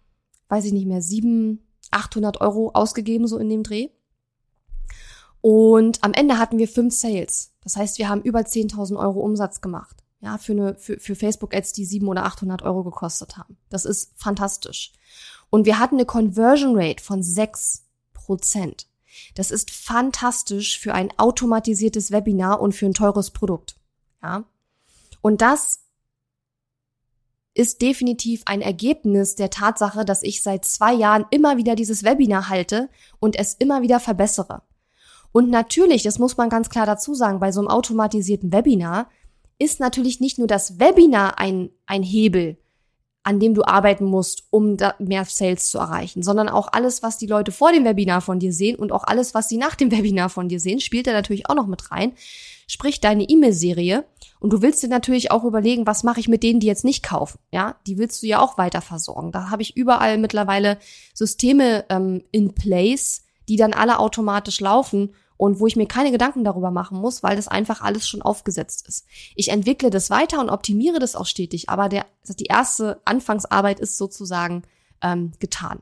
weiß 0.50 0.66
ich 0.66 0.74
nicht 0.74 0.86
mehr, 0.86 1.00
sieben, 1.00 1.66
800 1.90 2.42
Euro 2.42 2.72
ausgegeben, 2.74 3.26
so 3.26 3.38
in 3.38 3.48
dem 3.48 3.62
Dreh. 3.62 3.88
Und 5.40 6.04
am 6.04 6.12
Ende 6.12 6.36
hatten 6.36 6.58
wir 6.58 6.68
fünf 6.68 6.92
Sales. 6.92 7.54
Das 7.68 7.76
heißt, 7.76 7.98
wir 7.98 8.08
haben 8.08 8.22
über 8.22 8.40
10.000 8.40 8.98
Euro 8.98 9.20
Umsatz 9.20 9.60
gemacht. 9.60 10.02
Ja, 10.20 10.38
für, 10.38 10.52
eine, 10.52 10.74
für, 10.76 10.98
für 10.98 11.14
Facebook-Ads, 11.14 11.74
die 11.74 11.84
sieben 11.84 12.08
oder 12.08 12.24
800 12.24 12.62
Euro 12.62 12.82
gekostet 12.82 13.36
haben. 13.36 13.58
Das 13.68 13.84
ist 13.84 14.12
fantastisch. 14.16 14.94
Und 15.50 15.66
wir 15.66 15.78
hatten 15.78 15.96
eine 15.96 16.06
Conversion 16.06 16.74
Rate 16.74 17.04
von 17.04 17.22
sechs 17.22 17.84
Prozent. 18.14 18.86
Das 19.34 19.50
ist 19.50 19.70
fantastisch 19.70 20.78
für 20.78 20.94
ein 20.94 21.10
automatisiertes 21.18 22.10
Webinar 22.10 22.62
und 22.62 22.72
für 22.72 22.86
ein 22.86 22.94
teures 22.94 23.32
Produkt. 23.32 23.76
Ja. 24.22 24.44
Und 25.20 25.42
das 25.42 25.80
ist 27.52 27.82
definitiv 27.82 28.44
ein 28.46 28.62
Ergebnis 28.62 29.34
der 29.34 29.50
Tatsache, 29.50 30.06
dass 30.06 30.22
ich 30.22 30.42
seit 30.42 30.64
zwei 30.64 30.94
Jahren 30.94 31.26
immer 31.30 31.58
wieder 31.58 31.76
dieses 31.76 32.02
Webinar 32.02 32.48
halte 32.48 32.88
und 33.20 33.38
es 33.38 33.52
immer 33.52 33.82
wieder 33.82 34.00
verbessere. 34.00 34.62
Und 35.32 35.50
natürlich, 35.50 36.02
das 36.02 36.18
muss 36.18 36.36
man 36.36 36.48
ganz 36.48 36.70
klar 36.70 36.86
dazu 36.86 37.14
sagen, 37.14 37.40
bei 37.40 37.52
so 37.52 37.60
einem 37.60 37.68
automatisierten 37.68 38.52
Webinar 38.52 39.08
ist 39.58 39.80
natürlich 39.80 40.20
nicht 40.20 40.38
nur 40.38 40.46
das 40.46 40.78
Webinar 40.78 41.38
ein, 41.38 41.70
ein 41.86 42.02
Hebel, 42.02 42.58
an 43.24 43.40
dem 43.40 43.54
du 43.54 43.62
arbeiten 43.62 44.04
musst, 44.04 44.44
um 44.50 44.76
mehr 44.98 45.24
Sales 45.26 45.70
zu 45.70 45.78
erreichen, 45.78 46.22
sondern 46.22 46.48
auch 46.48 46.68
alles, 46.72 47.02
was 47.02 47.18
die 47.18 47.26
Leute 47.26 47.52
vor 47.52 47.72
dem 47.72 47.84
Webinar 47.84 48.20
von 48.20 48.38
dir 48.38 48.52
sehen 48.52 48.76
und 48.76 48.92
auch 48.92 49.04
alles, 49.04 49.34
was 49.34 49.48
sie 49.48 49.58
nach 49.58 49.74
dem 49.74 49.90
Webinar 49.96 50.30
von 50.30 50.48
dir 50.48 50.60
sehen, 50.60 50.80
spielt 50.80 51.06
da 51.06 51.12
natürlich 51.12 51.50
auch 51.50 51.54
noch 51.54 51.66
mit 51.66 51.90
rein. 51.90 52.12
Sprich 52.66 53.00
deine 53.00 53.24
E-Mail-Serie 53.24 54.04
und 54.40 54.52
du 54.52 54.62
willst 54.62 54.82
dir 54.82 54.88
natürlich 54.88 55.30
auch 55.30 55.44
überlegen, 55.44 55.86
was 55.86 56.04
mache 56.04 56.20
ich 56.20 56.28
mit 56.28 56.42
denen, 56.42 56.60
die 56.60 56.66
jetzt 56.66 56.84
nicht 56.84 57.02
kaufen. 57.02 57.38
Ja, 57.50 57.76
die 57.86 57.98
willst 57.98 58.22
du 58.22 58.26
ja 58.26 58.40
auch 58.40 58.58
weiter 58.58 58.82
versorgen. 58.82 59.32
Da 59.32 59.50
habe 59.50 59.62
ich 59.62 59.76
überall 59.76 60.18
mittlerweile 60.18 60.78
Systeme 61.14 61.86
ähm, 61.88 62.24
in 62.30 62.54
place, 62.54 63.22
die 63.48 63.56
dann 63.56 63.72
alle 63.72 63.98
automatisch 63.98 64.60
laufen 64.60 65.14
und 65.36 65.60
wo 65.60 65.66
ich 65.66 65.76
mir 65.76 65.86
keine 65.86 66.10
Gedanken 66.10 66.44
darüber 66.44 66.70
machen 66.70 66.98
muss, 66.98 67.22
weil 67.22 67.36
das 67.36 67.48
einfach 67.48 67.80
alles 67.80 68.08
schon 68.08 68.22
aufgesetzt 68.22 68.86
ist. 68.88 69.06
Ich 69.34 69.50
entwickle 69.50 69.88
das 69.88 70.10
weiter 70.10 70.40
und 70.40 70.50
optimiere 70.50 70.98
das 70.98 71.16
auch 71.16 71.26
stetig, 71.26 71.68
aber 71.70 71.88
der, 71.88 72.06
die 72.28 72.46
erste 72.46 73.00
Anfangsarbeit 73.04 73.80
ist 73.80 73.96
sozusagen 73.96 74.62
ähm, 75.00 75.32
getan. 75.38 75.80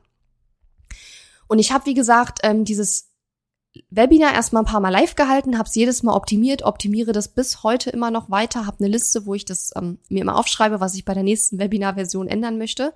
Und 1.47 1.59
ich 1.59 1.71
habe, 1.71 1.85
wie 1.85 1.93
gesagt, 1.93 2.39
ähm, 2.43 2.65
dieses 2.65 3.09
Webinar 3.89 4.33
erstmal 4.33 4.63
ein 4.63 4.67
paar 4.67 4.79
Mal 4.79 4.89
live 4.89 5.15
gehalten, 5.15 5.57
habe 5.57 5.67
es 5.67 5.75
jedes 5.75 6.03
Mal 6.03 6.13
optimiert, 6.13 6.63
optimiere 6.63 7.11
das 7.11 7.27
bis 7.27 7.63
heute 7.63 7.89
immer 7.89 8.11
noch 8.11 8.29
weiter, 8.29 8.65
habe 8.65 8.79
eine 8.79 8.89
Liste, 8.89 9.25
wo 9.25 9.33
ich 9.33 9.45
das 9.45 9.71
ähm, 9.75 9.99
mir 10.09 10.21
immer 10.21 10.37
aufschreibe, 10.37 10.79
was 10.79 10.95
ich 10.95 11.05
bei 11.05 11.13
der 11.13 11.23
nächsten 11.23 11.59
Webinar-Version 11.59 12.27
ändern 12.27 12.57
möchte. 12.57 12.93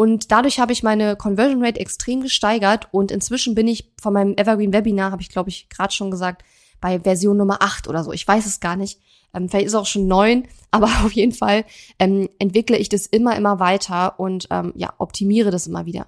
Und 0.00 0.30
dadurch 0.30 0.60
habe 0.60 0.72
ich 0.72 0.84
meine 0.84 1.16
Conversion 1.16 1.60
Rate 1.60 1.80
extrem 1.80 2.20
gesteigert 2.20 2.86
und 2.92 3.10
inzwischen 3.10 3.56
bin 3.56 3.66
ich 3.66 3.90
von 4.00 4.12
meinem 4.12 4.36
Evergreen 4.36 4.72
Webinar, 4.72 5.10
habe 5.10 5.22
ich 5.22 5.28
glaube 5.28 5.48
ich 5.48 5.68
gerade 5.70 5.92
schon 5.92 6.12
gesagt, 6.12 6.44
bei 6.80 7.00
Version 7.00 7.36
Nummer 7.36 7.62
8 7.62 7.88
oder 7.88 8.04
so. 8.04 8.12
Ich 8.12 8.26
weiß 8.26 8.46
es 8.46 8.60
gar 8.60 8.76
nicht. 8.76 9.00
Ähm, 9.34 9.48
vielleicht 9.48 9.66
ist 9.66 9.72
es 9.72 9.78
auch 9.78 9.86
schon 9.86 10.06
neun, 10.06 10.46
aber 10.70 10.86
auf 11.04 11.10
jeden 11.10 11.32
Fall 11.32 11.64
ähm, 11.98 12.28
entwickle 12.38 12.78
ich 12.78 12.88
das 12.88 13.06
immer, 13.06 13.34
immer 13.34 13.58
weiter 13.58 14.20
und 14.20 14.46
ähm, 14.52 14.72
ja, 14.76 14.94
optimiere 14.98 15.50
das 15.50 15.66
immer 15.66 15.84
wieder. 15.84 16.06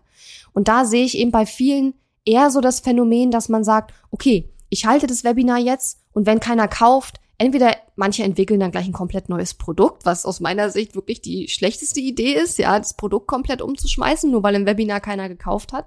Und 0.53 0.68
da 0.68 0.85
sehe 0.85 1.05
ich 1.05 1.18
eben 1.18 1.33
bei 1.33 1.44
vielen 1.44 1.94
eher 2.24 2.53
so 2.53 2.61
das 2.61 2.79
Phänomen, 2.79 3.33
dass 3.33 3.48
man 3.48 3.64
sagt, 3.64 3.92
okay, 4.12 4.48
ich 4.68 4.87
halte 4.87 5.09
das 5.09 5.24
Webinar 5.24 5.59
jetzt 5.59 5.98
und 6.12 6.26
wenn 6.26 6.38
keiner 6.38 6.68
kauft, 6.68 7.20
entweder 7.40 7.74
manche 7.96 8.22
entwickeln 8.22 8.61
dann 8.61 8.70
gleich 8.70 8.87
ein 8.87 8.92
komplett 8.92 9.31
neues 9.31 9.55
Produkt, 9.55 10.05
was 10.05 10.26
aus 10.26 10.40
meiner 10.40 10.68
Sicht 10.68 10.94
wirklich 10.94 11.22
die 11.22 11.48
schlechteste 11.48 11.98
Idee 11.98 12.35
ist, 12.35 12.59
ja, 12.59 12.79
das 12.79 12.92
Produkt 12.92 13.29
komplett 13.29 13.62
umzuschmeißen, 13.62 14.31
nur 14.31 14.42
weil 14.42 14.55
im 14.57 14.66
Webinar 14.66 15.00
keiner 15.00 15.26
gekauft 15.31 15.72
hat. 15.72 15.87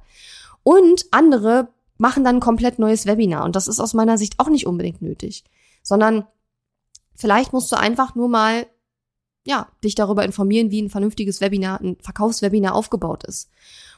Und 0.63 1.05
andere 1.11 1.67
machen 1.99 2.23
dann 2.23 2.37
ein 2.37 2.41
komplett 2.41 2.79
neues 2.79 3.05
Webinar. 3.05 3.45
Und 3.45 3.55
das 3.55 3.67
ist 3.67 3.79
aus 3.79 3.93
meiner 3.93 4.17
Sicht 4.17 4.39
auch 4.39 4.49
nicht 4.49 4.65
unbedingt 4.65 5.03
nötig. 5.03 5.43
Sondern 5.83 6.25
vielleicht 7.13 7.53
musst 7.53 7.71
du 7.71 7.77
einfach 7.77 8.15
nur 8.15 8.29
mal, 8.29 8.65
ja, 9.45 9.67
dich 9.83 9.93
darüber 9.93 10.25
informieren, 10.25 10.71
wie 10.71 10.81
ein 10.81 10.89
vernünftiges 10.89 11.39
Webinar, 11.39 11.79
ein 11.81 11.97
Verkaufswebinar 12.01 12.73
aufgebaut 12.73 13.25
ist. 13.25 13.51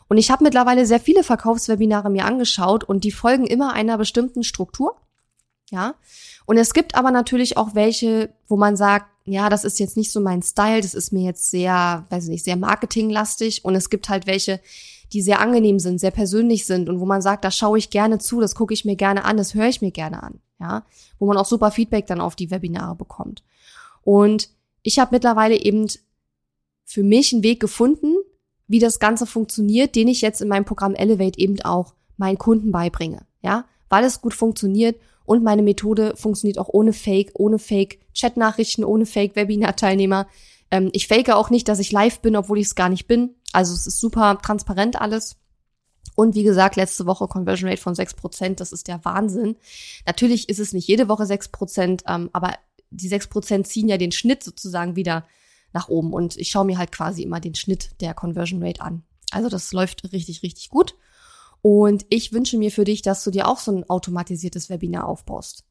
Und 0.09 0.17
ich 0.17 0.29
habe 0.29 0.43
mittlerweile 0.43 0.85
sehr 0.85 0.99
viele 0.99 1.23
Verkaufswebinare 1.23 2.09
mir 2.09 2.25
angeschaut 2.25 2.83
und 2.83 3.05
die 3.05 3.11
folgen 3.11 3.47
immer 3.47 3.71
einer 3.71 3.97
bestimmten 3.97 4.43
Struktur. 4.43 4.97
Ja. 5.71 5.95
Und 6.45 6.57
es 6.57 6.73
gibt 6.73 6.95
aber 6.95 7.11
natürlich 7.11 7.57
auch 7.57 7.73
welche, 7.73 8.29
wo 8.47 8.55
man 8.55 8.75
sagt, 8.75 9.07
ja, 9.25 9.49
das 9.49 9.63
ist 9.63 9.79
jetzt 9.79 9.97
nicht 9.97 10.11
so 10.11 10.21
mein 10.21 10.43
Style, 10.43 10.81
das 10.81 10.93
ist 10.93 11.11
mir 11.11 11.23
jetzt 11.23 11.49
sehr, 11.49 12.05
weiß 12.09 12.25
ich 12.25 12.29
nicht, 12.29 12.43
sehr 12.43 12.55
marketinglastig. 12.55 13.65
Und 13.65 13.75
es 13.75 13.89
gibt 13.89 14.09
halt 14.09 14.27
welche, 14.27 14.59
die 15.11 15.21
sehr 15.21 15.39
angenehm 15.39 15.79
sind, 15.79 15.99
sehr 15.99 16.11
persönlich 16.11 16.65
sind 16.65 16.89
und 16.89 16.99
wo 16.99 17.05
man 17.05 17.21
sagt, 17.21 17.43
da 17.43 17.51
schaue 17.51 17.77
ich 17.77 17.89
gerne 17.89 18.19
zu, 18.19 18.39
das 18.39 18.55
gucke 18.55 18.73
ich 18.73 18.85
mir 18.85 18.95
gerne 18.95 19.25
an, 19.25 19.37
das 19.37 19.53
höre 19.55 19.67
ich 19.67 19.81
mir 19.81 19.91
gerne 19.91 20.21
an, 20.21 20.39
ja, 20.59 20.83
wo 21.19 21.25
man 21.25 21.37
auch 21.37 21.45
super 21.45 21.71
Feedback 21.71 22.05
dann 22.07 22.21
auf 22.21 22.35
die 22.35 22.51
Webinare 22.51 22.95
bekommt. 22.95 23.43
Und 24.03 24.49
ich 24.83 24.99
habe 24.99 25.15
mittlerweile 25.15 25.55
eben 25.55 25.87
für 26.83 27.03
mich 27.03 27.33
einen 27.33 27.43
Weg 27.43 27.59
gefunden, 27.59 28.15
wie 28.67 28.79
das 28.79 28.99
Ganze 28.99 29.25
funktioniert, 29.25 29.95
den 29.95 30.07
ich 30.07 30.21
jetzt 30.21 30.41
in 30.41 30.47
meinem 30.47 30.65
Programm 30.65 30.95
Elevate 30.95 31.39
eben 31.39 31.59
auch 31.61 31.93
meinen 32.17 32.37
Kunden 32.37 32.71
beibringe, 32.71 33.25
ja, 33.41 33.65
weil 33.89 34.03
es 34.03 34.21
gut 34.21 34.33
funktioniert 34.33 34.95
und 35.25 35.43
meine 35.43 35.63
Methode 35.63 36.13
funktioniert 36.15 36.59
auch 36.59 36.69
ohne 36.69 36.93
Fake, 36.93 37.31
ohne 37.33 37.59
Fake-Chat-Nachrichten, 37.59 38.83
ohne 38.83 39.05
Fake-Webinar-Teilnehmer. 39.05 40.27
Ähm, 40.71 40.89
ich 40.93 41.07
fake 41.07 41.29
auch 41.31 41.49
nicht, 41.49 41.67
dass 41.67 41.79
ich 41.79 41.91
live 41.91 42.19
bin, 42.19 42.35
obwohl 42.35 42.59
ich 42.59 42.67
es 42.67 42.75
gar 42.75 42.89
nicht 42.89 43.07
bin. 43.07 43.35
Also 43.51 43.73
es 43.73 43.87
ist 43.87 43.99
super 43.99 44.37
transparent 44.41 44.99
alles. 44.99 45.37
Und 46.15 46.35
wie 46.35 46.43
gesagt, 46.43 46.75
letzte 46.75 47.05
Woche 47.05 47.27
Conversion 47.27 47.69
Rate 47.69 47.81
von 47.81 47.93
6%, 47.93 48.55
das 48.55 48.71
ist 48.71 48.87
der 48.87 49.03
Wahnsinn. 49.03 49.57
Natürlich 50.05 50.47
ist 50.49 50.59
es 50.59 50.73
nicht 50.73 50.87
jede 50.87 51.09
Woche 51.09 51.23
6%, 51.23 52.03
ähm, 52.07 52.29
aber 52.31 52.53
die 52.89 53.09
6% 53.09 53.63
ziehen 53.65 53.89
ja 53.89 53.97
den 53.97 54.11
Schnitt 54.11 54.43
sozusagen 54.43 54.95
wieder 54.95 55.25
nach 55.73 55.89
oben. 55.89 56.13
Und 56.13 56.37
ich 56.37 56.49
schaue 56.49 56.65
mir 56.65 56.77
halt 56.77 56.91
quasi 56.91 57.23
immer 57.23 57.39
den 57.39 57.55
Schnitt 57.55 57.99
der 57.99 58.13
Conversion 58.13 58.63
Rate 58.63 58.81
an. 58.81 59.03
Also 59.31 59.49
das 59.49 59.73
läuft 59.73 60.11
richtig, 60.13 60.43
richtig 60.43 60.69
gut. 60.69 60.95
Und 61.67 62.05
ich 62.09 62.31
wünsche 62.31 62.59
mir 62.59 62.69
für 62.69 62.83
dich, 62.83 63.01
dass 63.01 63.23
du 63.23 63.31
dir 63.31 63.47
auch 63.47 63.57
so 63.57 63.71
ein 63.71 63.89
automatisiertes 63.89 64.69
Webinar 64.69 65.07
aufbaust. 65.07 65.63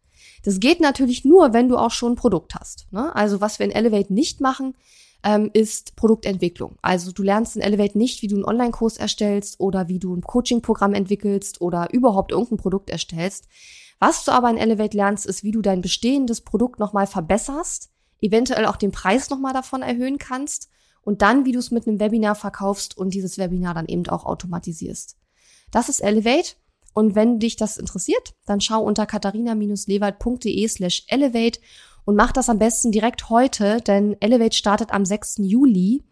Das 0.42 0.58
geht 0.58 0.80
natürlich 0.80 1.24
nur, 1.24 1.52
wenn 1.52 1.68
du 1.68 1.76
auch 1.76 1.92
schon 1.92 2.14
ein 2.14 2.16
Produkt 2.16 2.56
hast. 2.56 2.88
Ne? 2.90 3.14
Also 3.14 3.40
was 3.40 3.60
wir 3.60 3.66
in 3.66 3.70
Elevate 3.70 4.12
nicht 4.12 4.40
machen, 4.40 4.74
ähm, 5.22 5.50
ist 5.52 5.94
Produktentwicklung. 5.94 6.78
Also 6.82 7.12
du 7.12 7.22
lernst 7.22 7.54
in 7.54 7.62
Elevate 7.62 7.96
nicht, 7.96 8.22
wie 8.22 8.26
du 8.26 8.34
einen 8.34 8.44
Online-Kurs 8.44 8.96
erstellst 8.96 9.60
oder 9.60 9.86
wie 9.86 10.00
du 10.00 10.16
ein 10.16 10.22
Coaching-Programm 10.22 10.94
entwickelst 10.94 11.60
oder 11.60 11.92
überhaupt 11.92 12.32
irgendein 12.32 12.56
Produkt 12.56 12.90
erstellst. 12.90 13.46
Was 14.00 14.24
du 14.24 14.32
aber 14.32 14.50
in 14.50 14.56
Elevate 14.56 14.96
lernst, 14.96 15.26
ist, 15.26 15.44
wie 15.44 15.52
du 15.52 15.62
dein 15.62 15.80
bestehendes 15.80 16.40
Produkt 16.40 16.80
nochmal 16.80 17.06
verbesserst, 17.06 17.92
eventuell 18.20 18.66
auch 18.66 18.76
den 18.78 18.90
Preis 18.90 19.30
nochmal 19.30 19.52
davon 19.52 19.82
erhöhen 19.82 20.18
kannst 20.18 20.70
und 21.02 21.22
dann, 21.22 21.44
wie 21.44 21.52
du 21.52 21.60
es 21.60 21.70
mit 21.70 21.86
einem 21.86 22.00
Webinar 22.00 22.34
verkaufst 22.34 22.98
und 22.98 23.14
dieses 23.14 23.38
Webinar 23.38 23.74
dann 23.74 23.86
eben 23.86 24.08
auch 24.08 24.24
automatisierst. 24.24 25.18
Das 25.74 25.88
ist 25.88 25.98
Elevate. 25.98 26.54
Und 26.94 27.16
wenn 27.16 27.40
dich 27.40 27.56
das 27.56 27.78
interessiert, 27.78 28.34
dann 28.46 28.60
schau 28.60 28.80
unter 28.80 29.06
katharina-lewald.de 29.06 30.68
slash 30.68 31.02
elevate 31.08 31.58
und 32.04 32.14
mach 32.14 32.30
das 32.30 32.48
am 32.48 32.60
besten 32.60 32.92
direkt 32.92 33.28
heute, 33.28 33.80
denn 33.80 34.16
Elevate 34.20 34.56
startet 34.56 34.92
am 34.92 35.04
6. 35.04 35.38
Juli. 35.38 36.04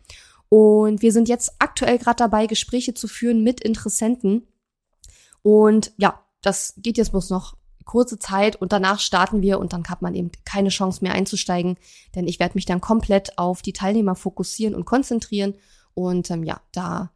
Und 0.48 1.00
wir 1.00 1.12
sind 1.12 1.28
jetzt 1.28 1.52
aktuell 1.60 1.98
gerade 1.98 2.16
dabei, 2.16 2.48
Gespräche 2.48 2.94
zu 2.94 3.06
führen 3.06 3.44
mit 3.44 3.60
Interessenten. 3.60 4.48
Und 5.42 5.92
ja, 5.96 6.20
das 6.40 6.74
geht 6.78 6.98
jetzt 6.98 7.12
bloß 7.12 7.30
noch 7.30 7.56
kurze 7.84 8.18
Zeit 8.18 8.56
und 8.56 8.72
danach 8.72 8.98
starten 8.98 9.42
wir 9.42 9.60
und 9.60 9.72
dann 9.72 9.84
hat 9.84 10.02
man 10.02 10.16
eben 10.16 10.32
keine 10.44 10.70
Chance 10.70 11.04
mehr 11.04 11.14
einzusteigen, 11.14 11.76
denn 12.16 12.26
ich 12.26 12.40
werde 12.40 12.54
mich 12.54 12.66
dann 12.66 12.80
komplett 12.80 13.38
auf 13.38 13.62
die 13.62 13.72
Teilnehmer 13.72 14.16
fokussieren 14.16 14.74
und 14.74 14.86
konzentrieren 14.86 15.54
und 15.94 16.30
ähm, 16.30 16.42
ja, 16.42 16.60
da 16.72 17.12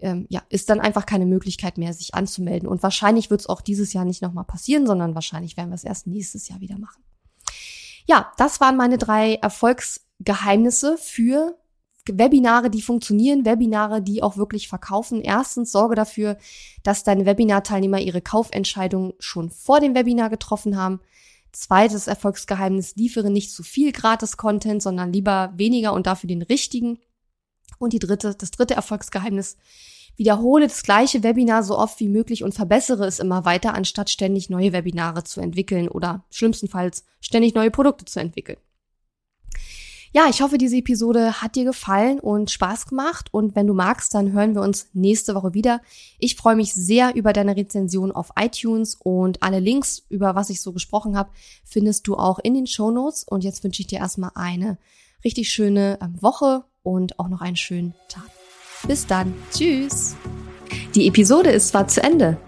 ähm, 0.00 0.26
ja, 0.28 0.42
ist 0.48 0.70
dann 0.70 0.80
einfach 0.80 1.06
keine 1.06 1.26
Möglichkeit 1.26 1.78
mehr, 1.78 1.92
sich 1.92 2.14
anzumelden. 2.14 2.68
Und 2.68 2.82
wahrscheinlich 2.82 3.30
wird 3.30 3.40
es 3.40 3.48
auch 3.48 3.60
dieses 3.60 3.92
Jahr 3.92 4.04
nicht 4.04 4.22
nochmal 4.22 4.44
passieren, 4.44 4.86
sondern 4.86 5.14
wahrscheinlich 5.14 5.56
werden 5.56 5.70
wir 5.70 5.74
es 5.74 5.84
erst 5.84 6.06
nächstes 6.06 6.48
Jahr 6.48 6.60
wieder 6.60 6.78
machen. 6.78 7.02
Ja, 8.06 8.32
das 8.36 8.60
waren 8.60 8.76
meine 8.76 8.96
drei 8.96 9.34
Erfolgsgeheimnisse 9.34 10.96
für 10.98 11.58
Webinare, 12.10 12.70
die 12.70 12.80
funktionieren, 12.80 13.44
Webinare, 13.44 14.00
die 14.00 14.22
auch 14.22 14.36
wirklich 14.36 14.68
verkaufen. 14.68 15.20
Erstens 15.20 15.72
sorge 15.72 15.94
dafür, 15.94 16.38
dass 16.82 17.04
deine 17.04 17.26
Webinarteilnehmer 17.26 18.00
ihre 18.00 18.22
Kaufentscheidung 18.22 19.12
schon 19.18 19.50
vor 19.50 19.80
dem 19.80 19.94
Webinar 19.94 20.30
getroffen 20.30 20.78
haben. 20.78 21.00
Zweites 21.52 22.06
Erfolgsgeheimnis, 22.06 22.96
liefere 22.96 23.30
nicht 23.30 23.52
zu 23.52 23.62
viel 23.62 23.92
Gratis-Content, 23.92 24.82
sondern 24.82 25.12
lieber 25.12 25.52
weniger 25.56 25.92
und 25.92 26.06
dafür 26.06 26.28
den 26.28 26.42
richtigen. 26.42 26.98
Und 27.78 27.92
die 27.92 27.98
dritte, 27.98 28.34
das 28.34 28.50
dritte 28.50 28.74
Erfolgsgeheimnis, 28.74 29.56
wiederhole 30.16 30.66
das 30.66 30.82
gleiche 30.82 31.22
Webinar 31.22 31.62
so 31.62 31.78
oft 31.78 32.00
wie 32.00 32.08
möglich 32.08 32.42
und 32.42 32.54
verbessere 32.54 33.06
es 33.06 33.20
immer 33.20 33.44
weiter, 33.44 33.74
anstatt 33.74 34.10
ständig 34.10 34.50
neue 34.50 34.72
Webinare 34.72 35.24
zu 35.24 35.40
entwickeln 35.40 35.88
oder 35.88 36.24
schlimmstenfalls 36.30 37.04
ständig 37.20 37.54
neue 37.54 37.70
Produkte 37.70 38.04
zu 38.04 38.20
entwickeln. 38.20 38.58
Ja, 40.12 40.26
ich 40.30 40.40
hoffe, 40.40 40.56
diese 40.56 40.76
Episode 40.76 41.42
hat 41.42 41.54
dir 41.54 41.64
gefallen 41.64 42.18
und 42.18 42.50
Spaß 42.50 42.86
gemacht. 42.86 43.28
Und 43.30 43.54
wenn 43.54 43.66
du 43.66 43.74
magst, 43.74 44.14
dann 44.14 44.32
hören 44.32 44.54
wir 44.54 44.62
uns 44.62 44.88
nächste 44.94 45.34
Woche 45.34 45.52
wieder. 45.52 45.82
Ich 46.18 46.34
freue 46.34 46.56
mich 46.56 46.72
sehr 46.72 47.14
über 47.14 47.34
deine 47.34 47.56
Rezension 47.56 48.10
auf 48.10 48.30
iTunes 48.40 48.94
und 48.94 49.42
alle 49.42 49.60
Links, 49.60 50.06
über 50.08 50.34
was 50.34 50.48
ich 50.48 50.62
so 50.62 50.72
gesprochen 50.72 51.16
habe, 51.16 51.30
findest 51.62 52.08
du 52.08 52.16
auch 52.16 52.38
in 52.38 52.54
den 52.54 52.66
Show 52.66 52.90
Notes. 52.90 53.24
Und 53.24 53.44
jetzt 53.44 53.62
wünsche 53.62 53.82
ich 53.82 53.86
dir 53.86 53.98
erstmal 53.98 54.30
eine 54.34 54.78
richtig 55.24 55.50
schöne 55.50 55.98
ähm, 56.00 56.20
Woche 56.22 56.64
und 56.88 57.18
auch 57.18 57.28
noch 57.28 57.42
einen 57.42 57.56
schönen 57.56 57.94
Tag. 58.08 58.24
Bis 58.86 59.06
dann. 59.06 59.34
Tschüss. 59.52 60.16
Die 60.94 61.06
Episode 61.06 61.50
ist 61.50 61.68
zwar 61.68 61.86
zu 61.88 62.02
Ende, 62.02 62.38